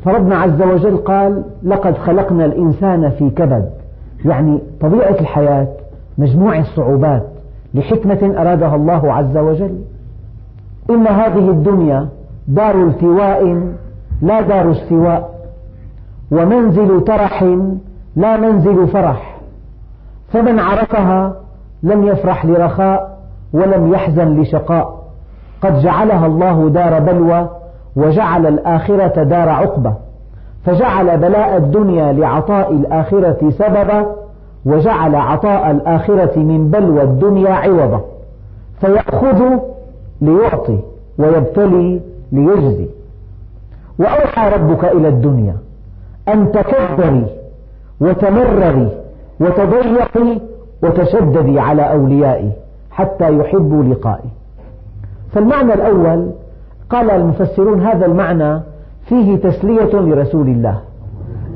[0.05, 3.69] فربنا عز وجل قال لقد خلقنا الإنسان في كبد.
[4.25, 5.67] يعني طبيعة الحياة
[6.17, 7.23] مجموعة صعوبات
[7.73, 9.81] لحكمة أرادها الله عز وجل.
[10.89, 12.07] إن هذه الدنيا
[12.47, 13.71] دار التواء
[14.21, 15.31] لا دار استواء
[16.31, 17.43] ومنزل ترح
[18.15, 19.37] لا منزل فرح.
[20.33, 21.35] فمن عرفها
[21.83, 23.17] لم يفرح لرخاء
[23.53, 25.01] ولم يحزن لشقاء.
[25.61, 27.49] قد جعلها الله دار بلوى
[27.95, 29.95] وجعل الآخرة دار عقبة
[30.65, 34.05] فجعل بلاء الدنيا لعطاء الآخرة سببا
[34.65, 38.01] وجعل عطاء الآخرة من بلوى الدنيا عوضا.
[38.81, 39.43] فيأخذ
[40.21, 40.79] ليعطي
[41.17, 42.87] ويبتلي ليجزي.
[43.99, 45.55] وأوحى ربك إلى الدنيا
[46.27, 47.25] أن تكبري
[48.01, 48.89] وتمرري
[49.39, 50.41] وتضيقي
[50.83, 52.51] وتشددي على أوليائي
[52.91, 54.29] حتى يحبوا لقائي.
[55.33, 56.31] فالمعنى الأول
[56.89, 58.59] قال المفسرون هذا المعنى
[59.05, 60.79] فيه تسلية لرسول الله.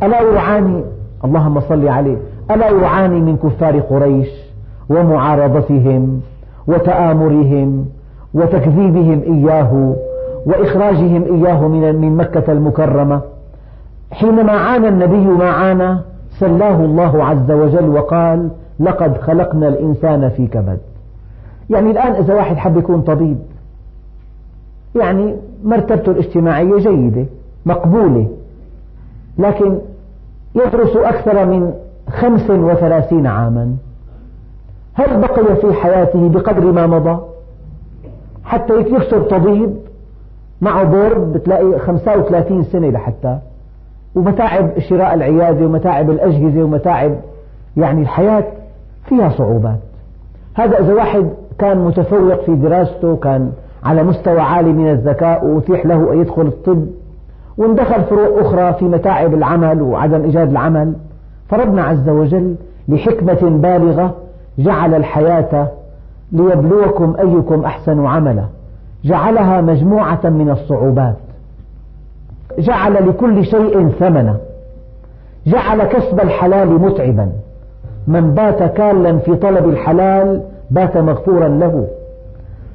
[0.03, 0.83] ألا يعاني
[1.25, 2.17] اللهم صل عليه.
[2.51, 4.27] ألا يعاني من كفار قريش
[4.89, 6.21] ومعارضتهم
[6.67, 7.85] وتآمرهم
[8.33, 9.95] وتكذيبهم إياه
[10.45, 13.21] وإخراجهم إياه من مكة المكرمة.
[14.11, 15.97] حينما عانى النبي ما عانى
[16.39, 20.79] سلاه الله عز وجل وقال لقد خلقنا الإنسان في كبد.
[21.69, 23.37] يعني الآن إذا واحد حب يكون طبيب
[24.95, 27.25] يعني مرتبته الاجتماعية جيدة
[27.65, 28.27] مقبولة
[29.37, 29.77] لكن
[30.55, 31.73] يدرس أكثر من
[32.09, 33.75] خمس وثلاثين عاما.
[34.93, 37.19] هل بقي في حياته بقدر ما مضى؟
[38.43, 39.75] حتى يكسر طبيب
[40.61, 43.39] معه بورد بتلاقي 35 سنة لحتى.
[44.15, 47.15] ومتاعب شراء العيادة ومتاعب الأجهزة ومتاعب
[47.77, 48.43] يعني الحياة
[49.05, 49.79] فيها صعوبات.
[50.53, 53.51] هذا إذا واحد كان متفوق في دراسته كان
[53.83, 56.85] على مستوى عالي من الذكاء وأتيح له أن يدخل الطب
[57.57, 60.93] واندخل فروع أخرى في متاعب العمل وعدم إيجاد العمل.
[61.49, 62.55] فربنا عز وجل
[62.87, 64.15] لحكمة بالغة
[64.59, 65.67] جعل الحياة
[66.31, 68.45] ليبلوكم أيكم أحسن عملا.
[69.03, 71.15] جعلها مجموعة من الصعوبات.
[72.59, 74.37] جعل لكل شيء ثمنا.
[75.47, 77.31] جعل كسب الحلال متعبا.
[78.07, 81.87] من بات كالا في طلب الحلال بات مغفورا له.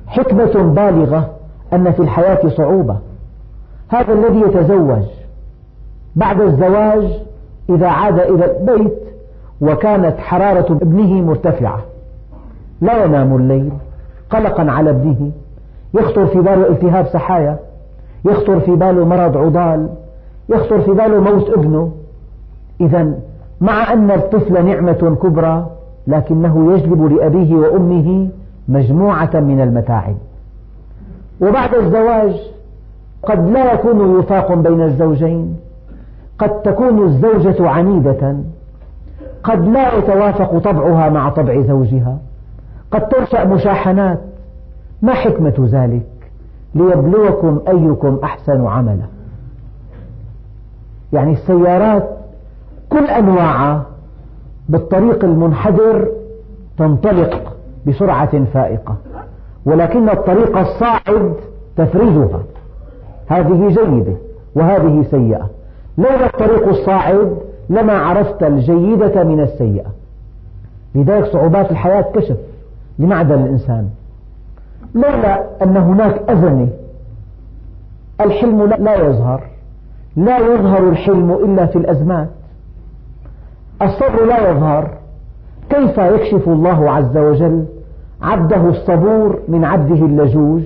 [0.06, 1.30] حكمة بالغة
[1.72, 2.96] أن في الحياة صعوبة.
[3.88, 5.02] هذا الذي يتزوج
[6.16, 7.29] بعد الزواج
[7.70, 8.98] إذا عاد إلى البيت
[9.60, 11.80] وكانت حرارة ابنه مرتفعة.
[12.80, 13.72] لا ينام الليل
[14.30, 15.30] قلقا على ابنه.
[15.94, 17.58] يخطر في باله التهاب سحايا.
[18.24, 19.88] يخطر في باله مرض عضال.
[20.48, 21.92] يخطر في باله موت ابنه.
[22.80, 23.14] إذا
[23.60, 25.66] مع أن الطفل نعمة كبرى
[26.06, 28.28] لكنه يجلب لأبيه وأمه
[28.68, 30.14] مجموعة من المتاعب.
[31.40, 32.52] وبعد الزواج
[33.22, 35.56] قد لا يكون وفاق بين الزوجين.
[36.40, 38.36] قد تكون الزوجة عنيدة.
[39.44, 42.18] قد لا يتوافق طبعها مع طبع زوجها.
[42.90, 44.20] قد تنشأ مشاحنات.
[45.02, 46.06] ما حكمة ذلك؟
[46.74, 49.06] ليبلوكم أيكم أحسن عملا.
[51.12, 52.08] يعني السيارات
[52.88, 53.82] كل أنواعها
[54.68, 56.08] بالطريق المنحدر
[56.78, 58.96] تنطلق بسرعة فائقة
[59.64, 61.34] ولكن الطريق الصاعد
[61.76, 62.42] تفرزها.
[63.26, 64.16] هذه جيدة
[64.54, 65.59] وهذه سيئة.
[66.00, 67.36] لولا الطريق الصاعد
[67.70, 69.86] لما عرفت الجيدة من السيئة؟
[70.94, 72.36] لذلك صعوبات الحياة كشف
[72.98, 73.88] لمعدن الإنسان.
[74.94, 76.68] لولا أن هناك أزمة؟
[78.20, 79.42] الحلم لا يظهر.
[80.16, 82.28] لا يظهر الحلم إلا في الأزمات.
[83.82, 84.90] الصبر لا يظهر.
[85.70, 87.64] كيف يكشف الله عز وجل
[88.22, 90.62] عبده الصبور من عبده اللجوج؟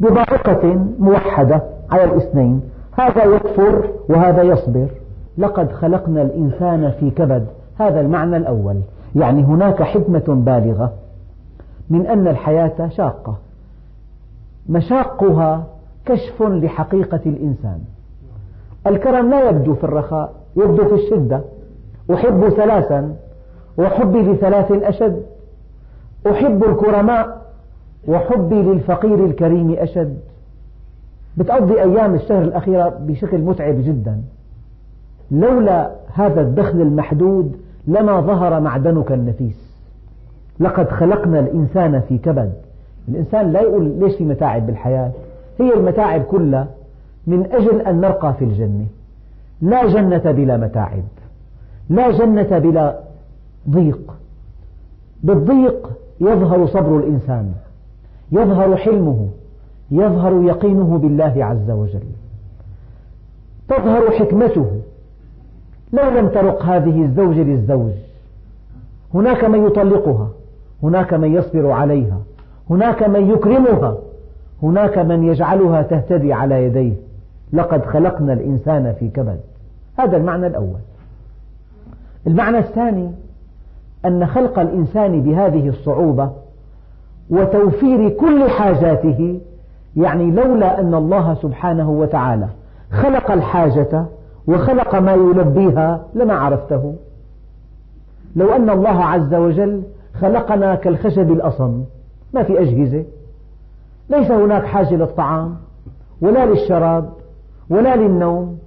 [0.00, 2.60] بضائقة موحدة على الاثنين.
[2.98, 4.86] هذا يكفر وهذا يصبر.
[5.38, 7.46] لقد خلقنا الإنسان في كبد.
[7.78, 8.80] هذا المعنى الأول.
[9.16, 10.92] يعني هناك حكمة بالغة.
[11.90, 13.36] من أن الحياة شاقة.
[14.68, 15.64] مشاقها
[16.06, 17.78] كشف لحقيقة الإنسان.
[18.86, 21.40] الكرم لا يبدو في الرخاء يبدو في الشدة.
[22.14, 23.14] أحب ثلاثا.
[23.78, 25.22] وحبي لثلاث أشد.
[26.30, 27.38] أحب الكرماء.
[28.08, 30.18] وحبي للفقير الكريم أشد.
[31.36, 34.20] بتقضي أيام الشهر الأخيرة بشكل متعب جدا.
[35.30, 39.68] لولا هذا الدخل المحدود لما ظهر معدنك النفيس.
[40.60, 42.52] لقد خلقنا الإنسان في كبد.
[43.08, 45.10] الإنسان لا يقول ليش في متاعب بالحياة؟
[45.60, 46.66] هي المتاعب كلها
[47.26, 48.86] من أجل أن نرقى في الجنة.
[49.62, 51.02] لا جنة بلا متاعب.
[51.90, 52.98] لا جنة بلا
[53.70, 54.14] ضيق.
[55.22, 57.52] بالضيق يظهر صبر الإنسان.
[58.32, 59.28] يظهر حلمه.
[59.90, 62.02] يظهر يقينه بالله عز وجل.
[63.68, 64.66] تظهر حكمته.
[65.92, 67.92] لو لم ترق هذه الزوجة للزوج.
[69.14, 70.28] هناك من يطلقها.
[70.82, 72.18] هناك من يصبر عليها.
[72.70, 73.96] هناك من يكرمها.
[74.62, 76.92] هناك من يجعلها تهتدي على يديه.
[77.52, 79.40] لقد خلقنا الإنسان في كبد.
[79.98, 80.80] هذا المعنى الأول.
[82.26, 83.10] المعنى الثاني
[84.04, 86.30] أن خلق الإنسان بهذه الصعوبة
[87.30, 89.40] وتوفير كل حاجاته
[89.98, 92.48] يعني لولا أن الله سبحانه وتعالى
[92.92, 94.04] خلق الحاجة
[94.48, 96.94] وخلق ما يلبيها لما عرفته.
[98.36, 99.82] لو أن الله عز وجل
[100.20, 101.84] خلقنا كالخشب الأصم
[102.34, 103.04] ما في أجهزة.
[104.10, 105.56] ليس هناك حاجة للطعام
[106.20, 107.10] ولا للشراب
[107.70, 108.58] ولا للنوم.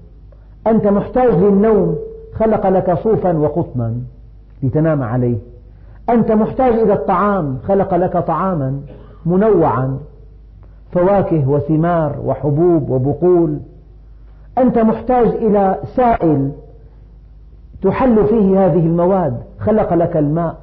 [0.68, 1.96] أنت محتاج للنوم
[2.36, 3.94] خلق لك صوفا وقطنا
[4.64, 5.38] لتنام عليه.
[6.10, 8.82] أنت محتاج إلى الطعام خلق لك طعاما
[9.26, 9.98] منوعا.
[10.92, 13.58] فواكه وثمار وحبوب وبقول.
[14.58, 16.52] أنت محتاج إلى سائل
[17.82, 19.38] تحل فيه هذه المواد.
[19.60, 20.56] خلق لك الماء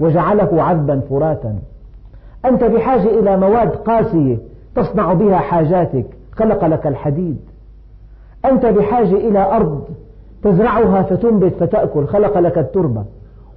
[0.00, 1.58] وجعله عذبا فراتا
[2.44, 4.38] أنت بحاجة إلى مواد قاسية
[4.74, 6.06] تصنع بها حاجاتك.
[6.32, 7.38] خلق لك الحديد.
[8.44, 9.84] أنت بحاجة إلى أرض
[10.42, 12.06] تزرعها فتنبت فتأكل.
[12.06, 13.04] خلق لك التربة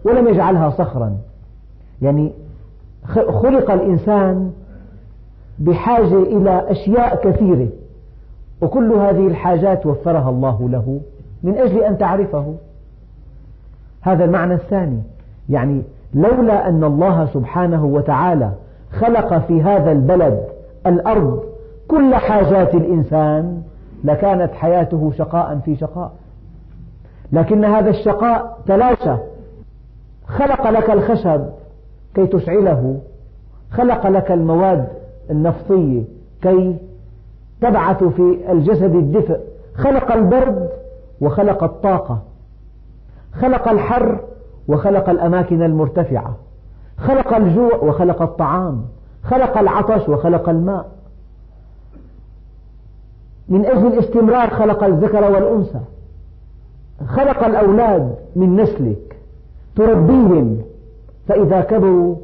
[0.06, 1.18] ولم يجعلها صخرا.
[2.02, 2.32] يعني
[3.42, 4.52] خلق الإنسان
[5.60, 7.68] بحاجة إلى أشياء كثيرة.
[8.62, 11.00] وكل هذه الحاجات وفرها الله له
[11.44, 12.56] من أجل أن تعرفه.
[14.02, 15.02] هذا المعنى الثاني.
[15.50, 15.82] يعني
[16.14, 18.52] لولا أن الله سبحانه وتعالى
[18.92, 20.44] خلق في هذا البلد
[20.88, 21.44] الأرض
[21.88, 23.62] كل حاجات الإنسان
[24.04, 26.12] لكانت حياته شقاء في شقاء.
[27.32, 29.16] لكن هذا الشقاء تلاشى.
[30.28, 31.46] خلق لك الخشب
[32.16, 33.00] كي تشعله.
[33.72, 36.04] خلق لك المواد النفطية
[36.42, 36.76] كي
[37.62, 39.40] تبعث في الجسد الدفء.
[39.76, 40.70] خلق البرد
[41.22, 42.22] وخلق الطاقة.
[43.34, 44.20] خلق الحر
[44.68, 46.36] وخلق الأماكن المرتفعة.
[46.98, 48.86] خلق الجوع وخلق الطعام.
[49.24, 50.92] خلق العطش وخلق الماء.
[53.50, 55.80] من أجل الاستمرار خلق الذكر والأنثى.
[57.08, 59.18] خلق الأولاد من نسلك.
[59.76, 60.62] تربيهم.
[61.28, 62.16] فإذا كبروا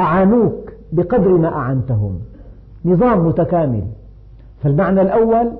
[0.00, 0.63] أعانوك.
[0.94, 2.18] بقدر ما أعنتهم.
[2.84, 3.84] نظام متكامل.
[4.62, 5.50] فالمعنى الأول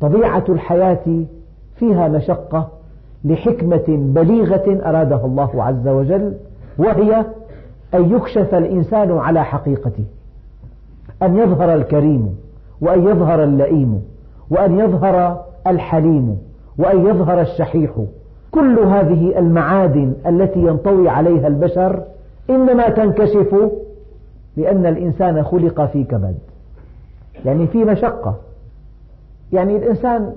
[0.00, 1.24] طبيعة الحياة
[1.76, 2.68] فيها مشقة
[3.24, 6.34] لحكمة بليغة أرادها الله عز وجل
[6.78, 7.24] وهي
[7.94, 10.04] أن يكشف الإنسان على حقيقته
[11.22, 12.36] أن يظهر الكريم
[12.80, 14.02] وأن يظهر اللئيم
[14.50, 16.38] وأن يظهر الحليم
[16.78, 17.90] وأن يظهر الشحيح.
[18.50, 22.02] كل هذه المعادن التي ينطوي عليها البشر
[22.50, 23.56] إنما تنكشف
[24.56, 26.38] لأن الإنسان خلق في كبد.
[27.44, 28.36] يعني في مشقة.
[29.52, 30.32] يعني الإنسان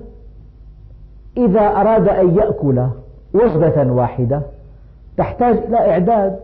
[1.37, 2.87] إذا أراد أن يأكل
[3.33, 4.41] وجبة واحدة
[5.17, 6.39] تحتاج إلى إعداد.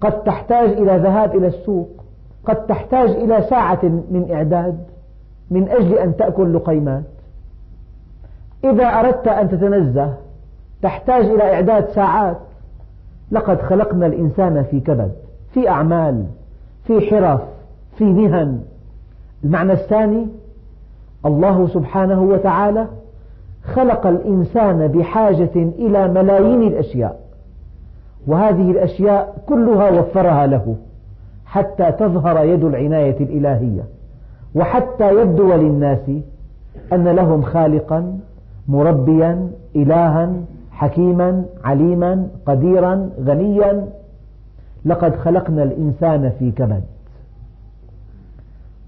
[0.00, 1.88] قد تحتاج إلى ذهاب إلى السوق.
[2.44, 4.78] قد تحتاج إلى ساعة من إعداد
[5.50, 7.02] من أجل أن تأكل لقيمات.
[8.64, 10.14] إذا أردت أن تتنزه
[10.82, 12.36] تحتاج إلى إعداد ساعات.
[13.30, 15.12] لقد خلقنا الإنسان في كبد
[15.54, 16.26] في أعمال.
[16.90, 17.40] في حرف
[17.96, 18.60] في مهن.
[19.44, 20.26] المعنى الثاني
[21.26, 22.86] الله سبحانه وتعالى
[23.64, 27.20] خلق الإنسان بحاجة إلى ملايين الأشياء.
[28.26, 30.76] وهذه الأشياء كلها وفرها له
[31.46, 33.82] حتى تظهر يد العناية الإلهية.
[34.54, 36.10] وحتى يبدو للناس
[36.92, 38.18] أن لهم خالقا
[38.68, 40.32] مربيا إلها
[40.70, 43.86] حكيما عليما قديرا غنيا.
[44.84, 46.82] لقد خلقنا الإنسان في كبد.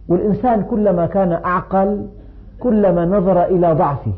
[0.09, 2.07] والإنسان كلما كان أعقل
[2.61, 4.13] كلما نظر إلى ضعفه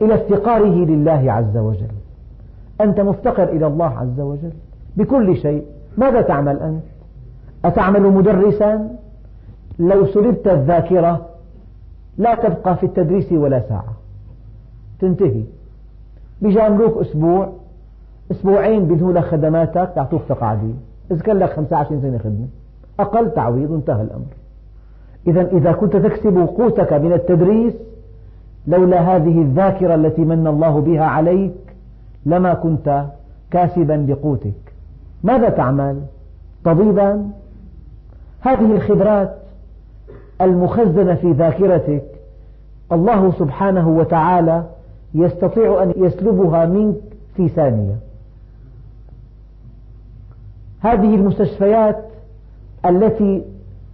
[0.00, 1.88] إلى افتقاره لله عز وجل.
[2.80, 4.52] أنت مفتقر إلى الله عز وجل.
[4.96, 5.64] بكل شيء.
[5.96, 6.82] ماذا تعمل أنت؟
[7.64, 8.96] أتعمل مدرسا؟
[9.78, 11.26] لو سلبت الذاكرة
[12.18, 13.94] لا تبقى في التدريس ولا ساعة.
[15.00, 15.42] تنتهي.
[16.42, 17.52] بيجاملوك أسبوع
[18.30, 20.74] أسبوعين بينهوا لك خدماتك يعطوك تقاعدية
[21.10, 22.46] إذا كان لك 25 سنة خدمة.
[23.00, 24.26] أقل تعويض انتهى الأمر.
[25.26, 27.74] إذا إذا كنت تكسب قوتك من التدريس
[28.66, 31.54] لولا هذه الذاكرة التي من الله بها عليك
[32.26, 33.04] لما كنت
[33.50, 34.72] كاسبا لقوتك.
[35.24, 36.00] ماذا تعمل؟
[36.64, 37.30] طبيبا
[38.40, 39.34] هذه الخبرات
[40.40, 42.04] المخزنة في ذاكرتك
[42.92, 44.64] الله سبحانه وتعالى
[45.14, 46.96] يستطيع أن يسلبها منك
[47.36, 48.07] في ثانية.
[50.80, 52.04] هذه المستشفيات
[52.86, 53.44] التي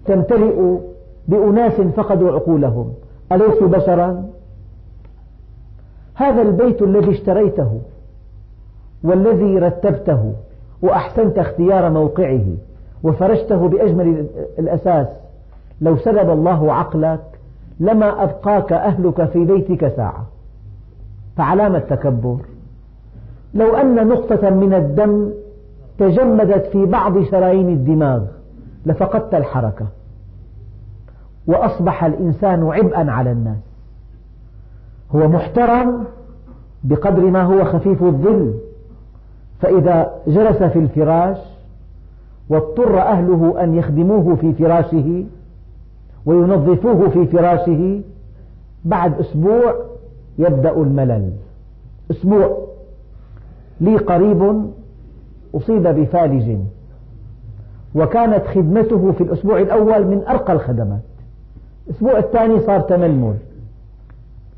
[0.07, 0.79] تمتلئ
[1.29, 2.93] بأناس فقدوا عقولهم.
[3.33, 4.25] أليسوا بشرا؟
[6.15, 7.81] هذا البيت الذي اشتريته
[9.05, 10.33] والذي رتبته
[10.83, 12.45] وأحسنت اختيار موقعه
[13.03, 14.27] وفرشته بأجمل
[14.59, 15.07] الأساس.
[15.81, 17.21] لو سلب الله عقلك
[17.81, 20.27] لما أبقاك أهلك في بيتك ساعة.
[21.37, 22.37] فعلامة التكبر
[23.55, 25.31] لو أن نقطة من الدم
[25.99, 28.23] تجمدت في بعض شرايين الدماغ
[28.87, 29.87] لفقدت الحركة.
[31.47, 33.59] وأصبح الإنسان عبئا على الناس.
[35.15, 36.05] هو محترم
[36.85, 38.55] بقدر ما هو خفيف الظل.
[39.61, 41.39] فإذا جلس في الفراش
[42.49, 45.25] واضطر أهله أن يخدموه في فراشه
[46.27, 48.01] وينظفوه في فراشه
[48.85, 49.75] بعد أسبوع
[50.39, 51.33] يبدأ الملل.
[52.11, 52.67] أسبوع.
[53.81, 54.71] لي قريب
[55.55, 56.59] أصيب بفالج.
[57.95, 61.03] وكانت خدمته في الأسبوع الأول من أرقى الخدمات.
[61.87, 63.37] الأسبوع الثاني صار تململ.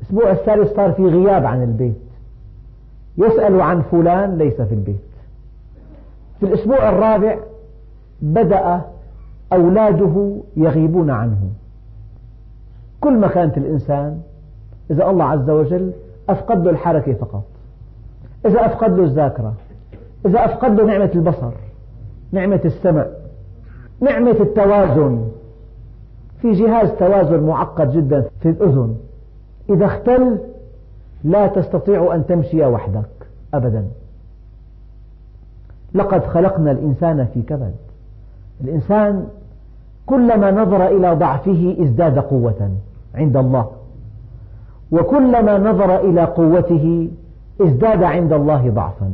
[0.01, 1.95] الأسبوع الثالث صار في غياب عن البيت.
[3.17, 4.95] يسأل عن فلان ليس في البيت.
[6.39, 7.37] في الأسبوع الرابع
[8.21, 8.81] بدأ
[9.53, 11.49] أولاده يغيبون عنه.
[13.01, 14.21] كل ما كانت الإنسان
[14.91, 15.91] إذا الله عز وجل
[16.29, 17.43] أفقد له الحركة فقط.
[18.45, 19.53] إذا أفقد له الذاكرة.
[20.25, 21.51] إذا أفقد له نعمة البصر
[22.31, 23.05] نعمة السمع
[24.01, 25.27] نعمة التوازن.
[26.41, 28.95] في جهاز توازن معقد جدا في الأذن.
[29.69, 30.37] إذا اختل
[31.23, 33.09] لا تستطيع أن تمشي وحدك
[33.53, 33.85] أبدا.
[35.93, 37.73] لقد خلقنا الإنسان في كبد.
[38.61, 39.27] الإنسان
[40.05, 42.71] كلما نظر إلى ضعفه ازداد قوة
[43.15, 43.71] عند الله.
[44.91, 47.09] وكلما نظر إلى قوته
[47.61, 49.11] ازداد عند الله ضعفا.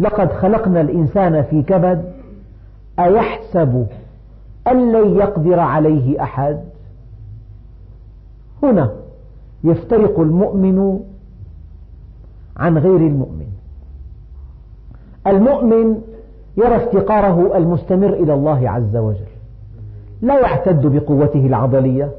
[0.00, 2.04] لقد خلقنا الإنسان في كبد
[2.98, 3.86] أيحسب
[4.68, 6.60] أن لن يقدر عليه أحد؟
[8.62, 8.90] هنا
[9.64, 11.00] يفترق المؤمن
[12.56, 13.46] عن غير المؤمن.
[15.26, 16.00] المؤمن
[16.56, 19.26] يرى افتقاره المستمر إلى الله عز وجل.
[20.22, 22.10] لا يعتد بقوته العضلية.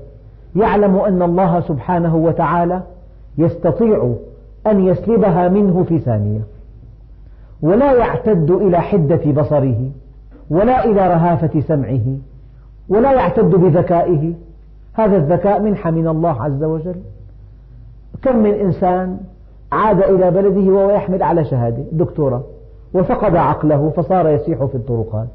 [0.56, 2.82] يعلم أن الله سبحانه وتعالى
[3.38, 4.16] يستطيع
[4.68, 6.42] أن يسلبها منه في ثانية.
[7.62, 9.90] ولا يعتد إلى حدة بصره
[10.50, 12.18] ولا إلى رهافة سمعه
[12.90, 14.34] ولا يعتد بذكائه.
[14.94, 16.96] هذا الذكاء منحة من الله عز وجل.
[18.22, 19.18] كم من إنسان
[19.72, 22.44] عاد إلى بلده وهو يحمل على شهادة دكتورة
[22.94, 25.28] وفقد عقله فصار يسيح في الطرقات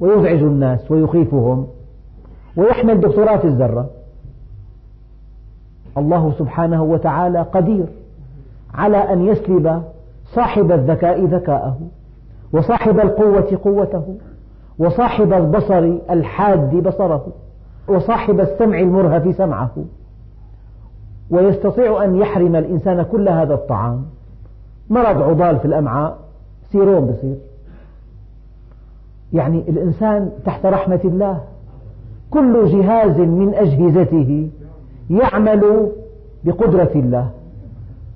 [0.00, 1.66] ويزعج الناس ويخيفهم
[2.56, 3.90] ويحمل دكتوراه الذرة.
[5.98, 7.86] الله سبحانه وتعالى قدير
[8.74, 9.82] على أن يسلب
[10.34, 11.78] صاحب الذكاء ذكاءه
[12.52, 14.16] وصاحب القوة قوته
[14.78, 17.26] وصاحب البصر الحاد بصره
[17.88, 19.70] وصاحب السمع المرهف سمعه.
[21.30, 24.04] ويستطيع أن يحرم الإنسان كل هذا الطعام.
[24.90, 26.18] مرض عضال في الأمعاء؟
[26.72, 27.36] سيروم بصير.
[29.32, 31.40] يعني الإنسان تحت رحمة الله
[32.30, 34.48] كل جهاز من أجهزته
[35.10, 35.90] يعمل
[36.44, 37.30] بقدرة الله.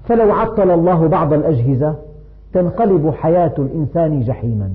[0.05, 1.95] فلو عطل الله بعض الأجهزة
[2.53, 4.71] تنقلب حياة الإنسان جحيما.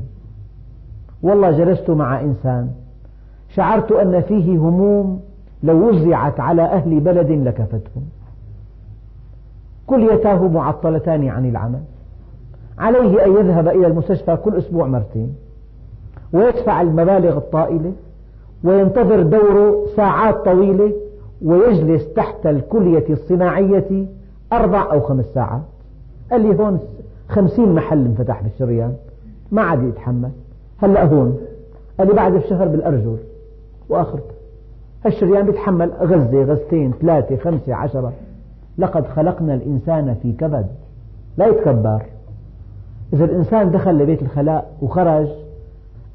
[1.23, 2.69] والله جلست مع إنسان
[3.49, 5.21] شعرت أن فيه هموم
[5.63, 8.03] لو وزعت على أهل بلد لكفتهم.
[9.87, 11.81] كليتاه معطلتان عن العمل.
[12.77, 15.35] عليه أن يذهب إلى المستشفى كل أسبوع مرتين
[16.33, 17.91] ويدفع المبالغ الطائلة
[18.63, 20.93] وينتظر دوره ساعات طويلة
[21.41, 24.05] ويجلس تحت الكلية الصناعية
[24.53, 25.61] أربع أو خمس ساعات.
[26.31, 26.79] قال لي هون
[27.29, 28.93] خمسين محل انفتح بالشريان
[29.51, 30.31] ما عاد يتحمل.
[30.77, 31.37] هلأ هون
[31.99, 33.17] قال لي بعد الشهر بالأرجل
[33.89, 34.33] وآخرته
[35.05, 38.13] هالشريان بيتحمل غزة غزتين ثلاثة خمسة عشرة.
[38.77, 40.67] لقد خلقنا الإنسان في كبد
[41.37, 42.01] لا يتكبر.
[43.13, 45.27] إذا الإنسان دخل لبيت الخلاء وخرج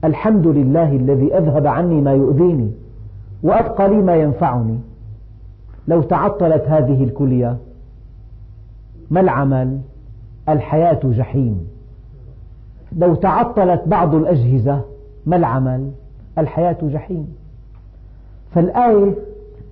[0.04, 2.70] الحمد لله الذي أذهب عني ما يؤذيني
[3.42, 4.78] وأبقى لي ما ينفعني.
[5.88, 7.56] لو تعطلت هذه الكلية
[9.11, 9.78] ما العمل؟
[10.49, 11.68] الحياة جحيم.
[12.96, 14.80] لو تعطلت بعض الأجهزة
[15.26, 15.90] ما العمل؟
[16.38, 17.36] الحياة جحيم.
[18.55, 19.14] فالآية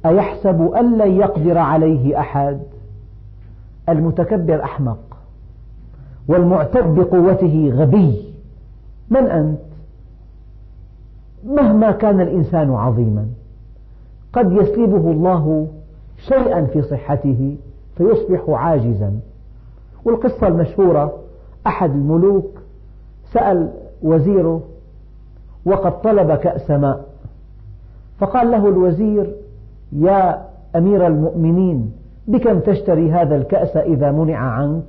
[0.07, 2.59] أيحسب أن لن يقدر عليه أحد؟
[3.89, 4.99] المتكبر أحمق.
[6.29, 8.25] والمعتد بقوته غبي.
[9.11, 9.59] من أنت؟
[11.47, 13.27] مهما كان الإنسان عظيما.
[14.33, 15.69] قد يسلبه الله
[16.19, 17.57] شيئا في صحته
[17.97, 19.13] فيصبح عاجزا.
[20.07, 21.13] والقصة المشهورة
[21.67, 22.51] أحد الملوك
[23.33, 23.71] سأل
[24.03, 24.61] وزيره
[25.65, 27.05] وقد طلب كأس ماء.
[28.19, 29.35] فقال له الوزير
[29.93, 30.43] يا
[30.77, 31.93] أمير المؤمنين
[32.29, 34.83] بكم تشتري هذا الكأس إذا منع عنك؟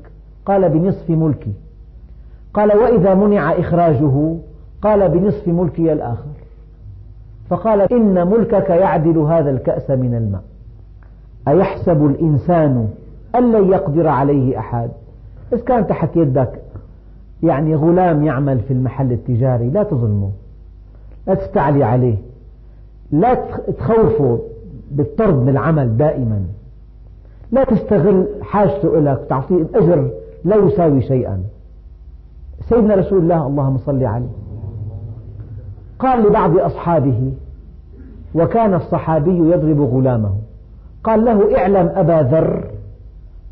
[0.46, 1.54] قال بنصف ملكي.
[2.54, 4.36] قال وإذا منع إخراجه؟
[4.82, 6.30] قال بنصف ملكي الآخر.
[7.50, 10.44] فقال إن ملكك يعدل هذا الكأس من الماء.
[11.48, 12.90] أيحسب الإنسان
[13.36, 14.90] أن لن يقدر عليه أحد؟
[15.54, 16.62] إذا كان تحت يدك
[17.44, 20.32] يعني غلام يعمل في المحل التجاري لا تظلمه
[21.28, 22.16] لا تستعلي عليه
[23.12, 23.34] لا
[23.78, 24.40] تخوفه
[24.92, 26.42] بالطرد من العمل دائما
[27.52, 30.10] لا تستغل حاجته لك تعطيه أجر
[30.46, 31.44] لا يساوي شيئا.
[32.70, 34.30] سيدنا رسول الله اللهم صل عليه
[36.00, 37.32] قال لبعض أصحابه
[38.36, 40.32] وكان الصحابي يضرب غلامه
[41.04, 42.64] قال له اعلم أبا ذر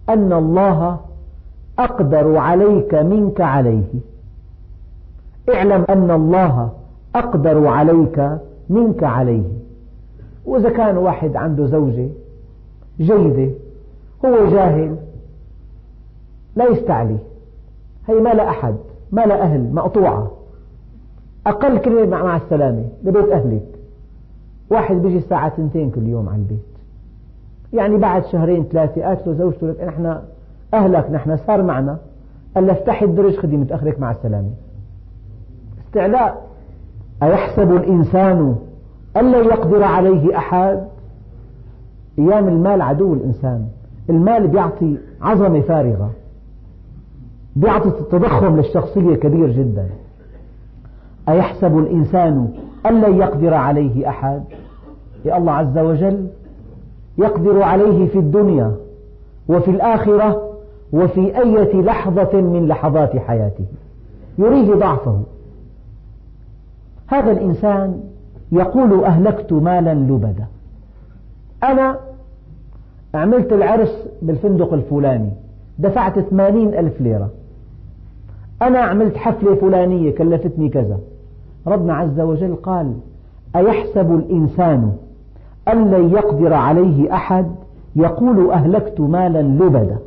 [0.10, 1.00] أن الله
[1.80, 3.84] أقدر عليك منك عليه.
[5.54, 6.70] اعلم أن الله
[7.16, 8.30] أقدر عليك
[8.70, 9.44] منك عليه.
[10.46, 12.08] وإذا كان واحد عنده زوجة
[13.00, 13.52] جيدة
[14.26, 14.96] هو جاهل
[16.56, 17.18] لا يستعلي.
[18.08, 18.76] هي ما لا أحد
[19.12, 20.32] ما لا أهل مقطوعة.
[21.48, 23.66] أقل كلمة مع السلامة لبيت أهلك.
[24.70, 26.60] واحد بيجي الساعة اثنتين كل يوم على البيت.
[27.74, 30.18] يعني بعد شهرين ثلاثة قالت له زوجته لك نحن
[30.74, 31.98] أهلك نحن صار معنا.
[32.56, 34.50] قال افتحي الدرج خدي متأخرك مع السلامة.
[35.88, 36.46] استعلاء.
[37.24, 38.56] أيحسب الإنسان
[39.18, 40.88] أن لن يقدر عليه أحد؟
[42.20, 43.68] أيام المال عدو الإنسان.
[44.10, 46.12] المال بيعطي عظمة فارغة.
[47.56, 49.90] بيعطي تضخم للشخصية كبير جدا.
[51.30, 52.50] أيحسب الإنسان
[52.86, 54.44] أن لن يقدر عليه أحد؟
[55.26, 56.28] يا الله عز وجل
[57.18, 58.76] يقدر عليه في الدنيا
[59.48, 60.55] وفي الآخرة
[60.96, 63.66] وفي أية لحظة من لحظات حياته.
[64.38, 65.22] يريه ضعفه.
[67.08, 68.04] هذا الإنسان
[68.52, 70.46] يقول أهلكت مالا لبدا.
[71.64, 71.98] أنا
[73.14, 75.30] عملت العرس بالفندق الفلاني.
[75.80, 77.30] دفعت ثمانين ألف ليرة.
[78.62, 81.00] أنا عملت حفلة فلانية كلفتني كذا.
[81.68, 82.94] ربنا عز وجل قال
[83.56, 84.92] أيحسب الإنسان
[85.68, 87.46] أن لن يقدر عليه أحد
[87.96, 89.98] يقول أهلكت مالا لبدا؟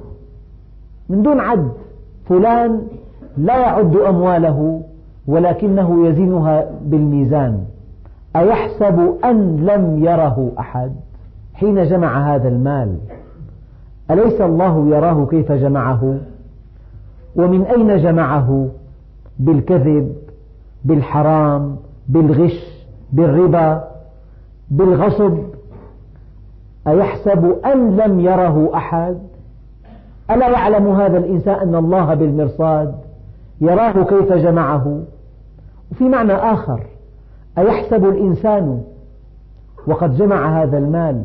[1.09, 1.69] من دون عد
[2.29, 2.83] فلان
[3.37, 4.83] لا يعد أمواله
[5.27, 7.65] ولكنه يزنها بالميزان.
[8.37, 10.93] أيحسب أن لم يره أحد؟
[11.55, 12.97] حين جمع هذا المال
[14.11, 16.19] أليس الله يراه كيف جمعه؟
[17.37, 18.69] ومن أين جمعه؟
[19.39, 20.13] بالكذب
[20.85, 21.77] بالحرام
[22.09, 23.85] بالغش بالربا
[24.71, 25.39] بالغصب.
[26.87, 29.19] أيحسب أن لم يره أحد؟
[30.31, 32.95] ألا يعلم هذا الإنسان أن الله بالمرصاد؟
[33.61, 35.01] يراه كيف جمعه؟
[35.93, 36.81] وفي معنى آخر
[37.59, 38.83] أيحسب الإنسان
[39.87, 41.25] وقد جمع هذا المال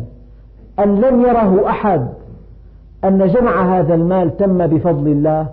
[0.79, 2.07] أن لم يره أحد
[3.03, 5.47] أن جمع هذا المال تم بفضل الله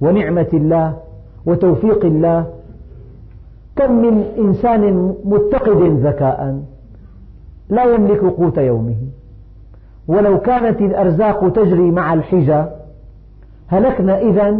[0.00, 0.96] ونعمة الله
[1.46, 2.44] وتوفيق الله؟
[3.76, 6.60] كم من إنسان متقد ذكاء
[7.68, 8.96] لا يملك قوت يومه.
[10.08, 12.64] ولو كانت الأرزاق تجري مع الحجى
[13.68, 14.50] هلكنا إذا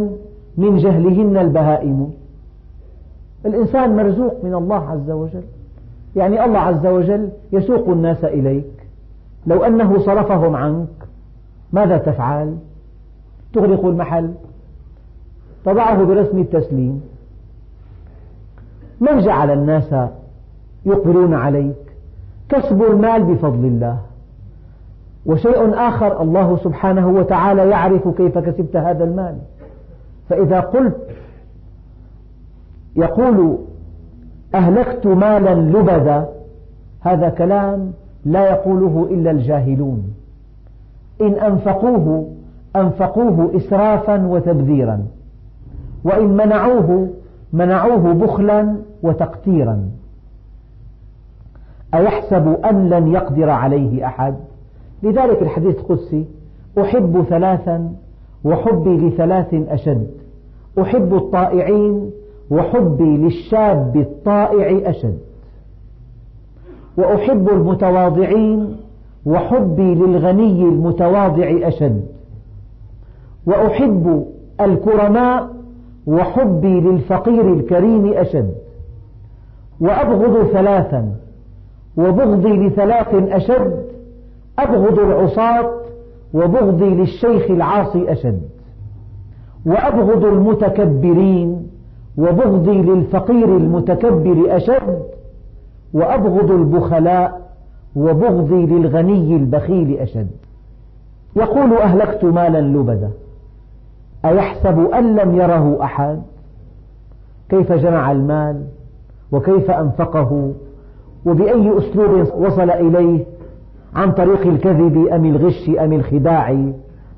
[0.57, 2.13] من جهلهن البهائم.
[3.45, 5.43] الإنسان مرزوق من الله عز وجل.
[6.15, 8.65] يعني الله عز وجل يسوق الناس إليك.
[9.47, 10.87] لو أنه صرفهم عنك
[11.73, 12.57] ماذا تفعل؟
[13.53, 14.31] تغلق المحل
[15.65, 17.01] تضعه برسم التسليم.
[19.01, 19.95] من جعل الناس
[20.85, 21.75] يقبلون عليك
[22.49, 24.06] كسب المال بفضل الله.
[25.27, 29.35] وشيء آخر الله سبحانه وتعالى يعرف كيف كسبت هذا المال.
[30.29, 30.95] فإذا قلت
[32.95, 33.57] يقول
[34.55, 36.25] أهلكت مالا لبدا
[37.01, 37.93] هذا كلام
[38.25, 40.13] لا يقوله إلا الجاهلون.
[41.21, 42.31] إن أنفقوه
[42.75, 45.05] أنفقوه إسرافا وتبذيرا.
[46.03, 47.09] وإن منعوه
[47.53, 49.89] منعوه بخلا وتقتيرا.
[51.93, 54.35] أيحسب أن لن يقدر عليه أحد؟
[55.03, 56.25] لذلك الحديث القدسي
[56.81, 57.91] أحب ثلاثا
[58.43, 60.07] وحبي لثلاث أشد.
[60.81, 62.11] أحب الطائعين
[62.51, 65.17] وحبي للشاب الطائع أشد.
[66.97, 68.77] وأحب المتواضعين
[69.25, 72.05] وحبي للغني المتواضع أشد.
[73.45, 74.25] وأحب
[74.61, 75.49] الكرماء
[76.07, 78.53] وحبي للفقير الكريم أشد.
[79.79, 81.15] وأبغض ثلاثا
[81.97, 83.86] وبغضي لثلاث أشد
[84.59, 85.71] أبغض العصاة
[86.33, 88.41] وبغضي للشيخ العاصي أشد.
[89.65, 91.67] وأبغض المتكبرين
[92.17, 95.03] وبغضي للفقير المتكبر أشد.
[95.93, 97.41] وأبغض البخلاء
[97.95, 100.27] وبغضي للغني البخيل أشد.
[101.35, 103.11] يقول أهلكت مالا لبدا.
[104.25, 106.21] أيحسب أن لم يره أحد؟
[107.49, 108.63] كيف جمع المال؟
[109.31, 110.51] وكيف أنفقه؟
[111.25, 113.25] وبأي أسلوب وصل إليه؟
[113.95, 116.51] عن طريق الكذب أم الغش أم الخداع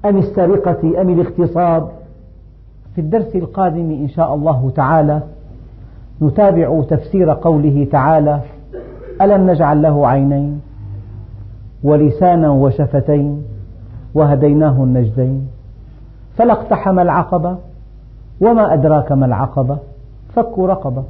[0.05, 1.89] أم السرقة أم الاغتصاب.
[2.95, 5.22] في الدرس القادم إن شاء الله تعالى
[6.22, 8.39] نتابع تفسير قوله تعالى
[9.22, 10.61] ألم نجعل له عينين
[11.84, 13.43] ولسانا وشفتين
[14.13, 15.47] وهديناه النجدين؟
[16.38, 17.57] فلا اقتحم العقبة
[18.41, 19.78] وما أدراك ما العقبة؟
[20.36, 21.03] فك رقبة.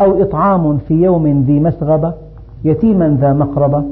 [0.00, 2.14] أو إطعام في يوم ذي مسغبة
[2.64, 3.84] يتيما ذا مقربة.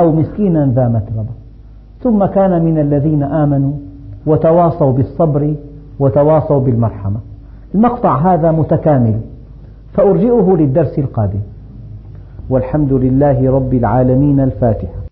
[0.00, 1.34] أو مسكينا ذا متربة.
[2.02, 3.72] ثم كان من الذين آمنوا
[4.26, 5.54] وتواصوا بالصبر
[5.98, 7.16] وتواصوا بالمرحمة.
[7.74, 9.20] المقطع هذا متكامل
[9.92, 11.40] فأرجئه للدرس القادم.
[12.50, 15.03] والحمد لله رب العالمين الفاتحة.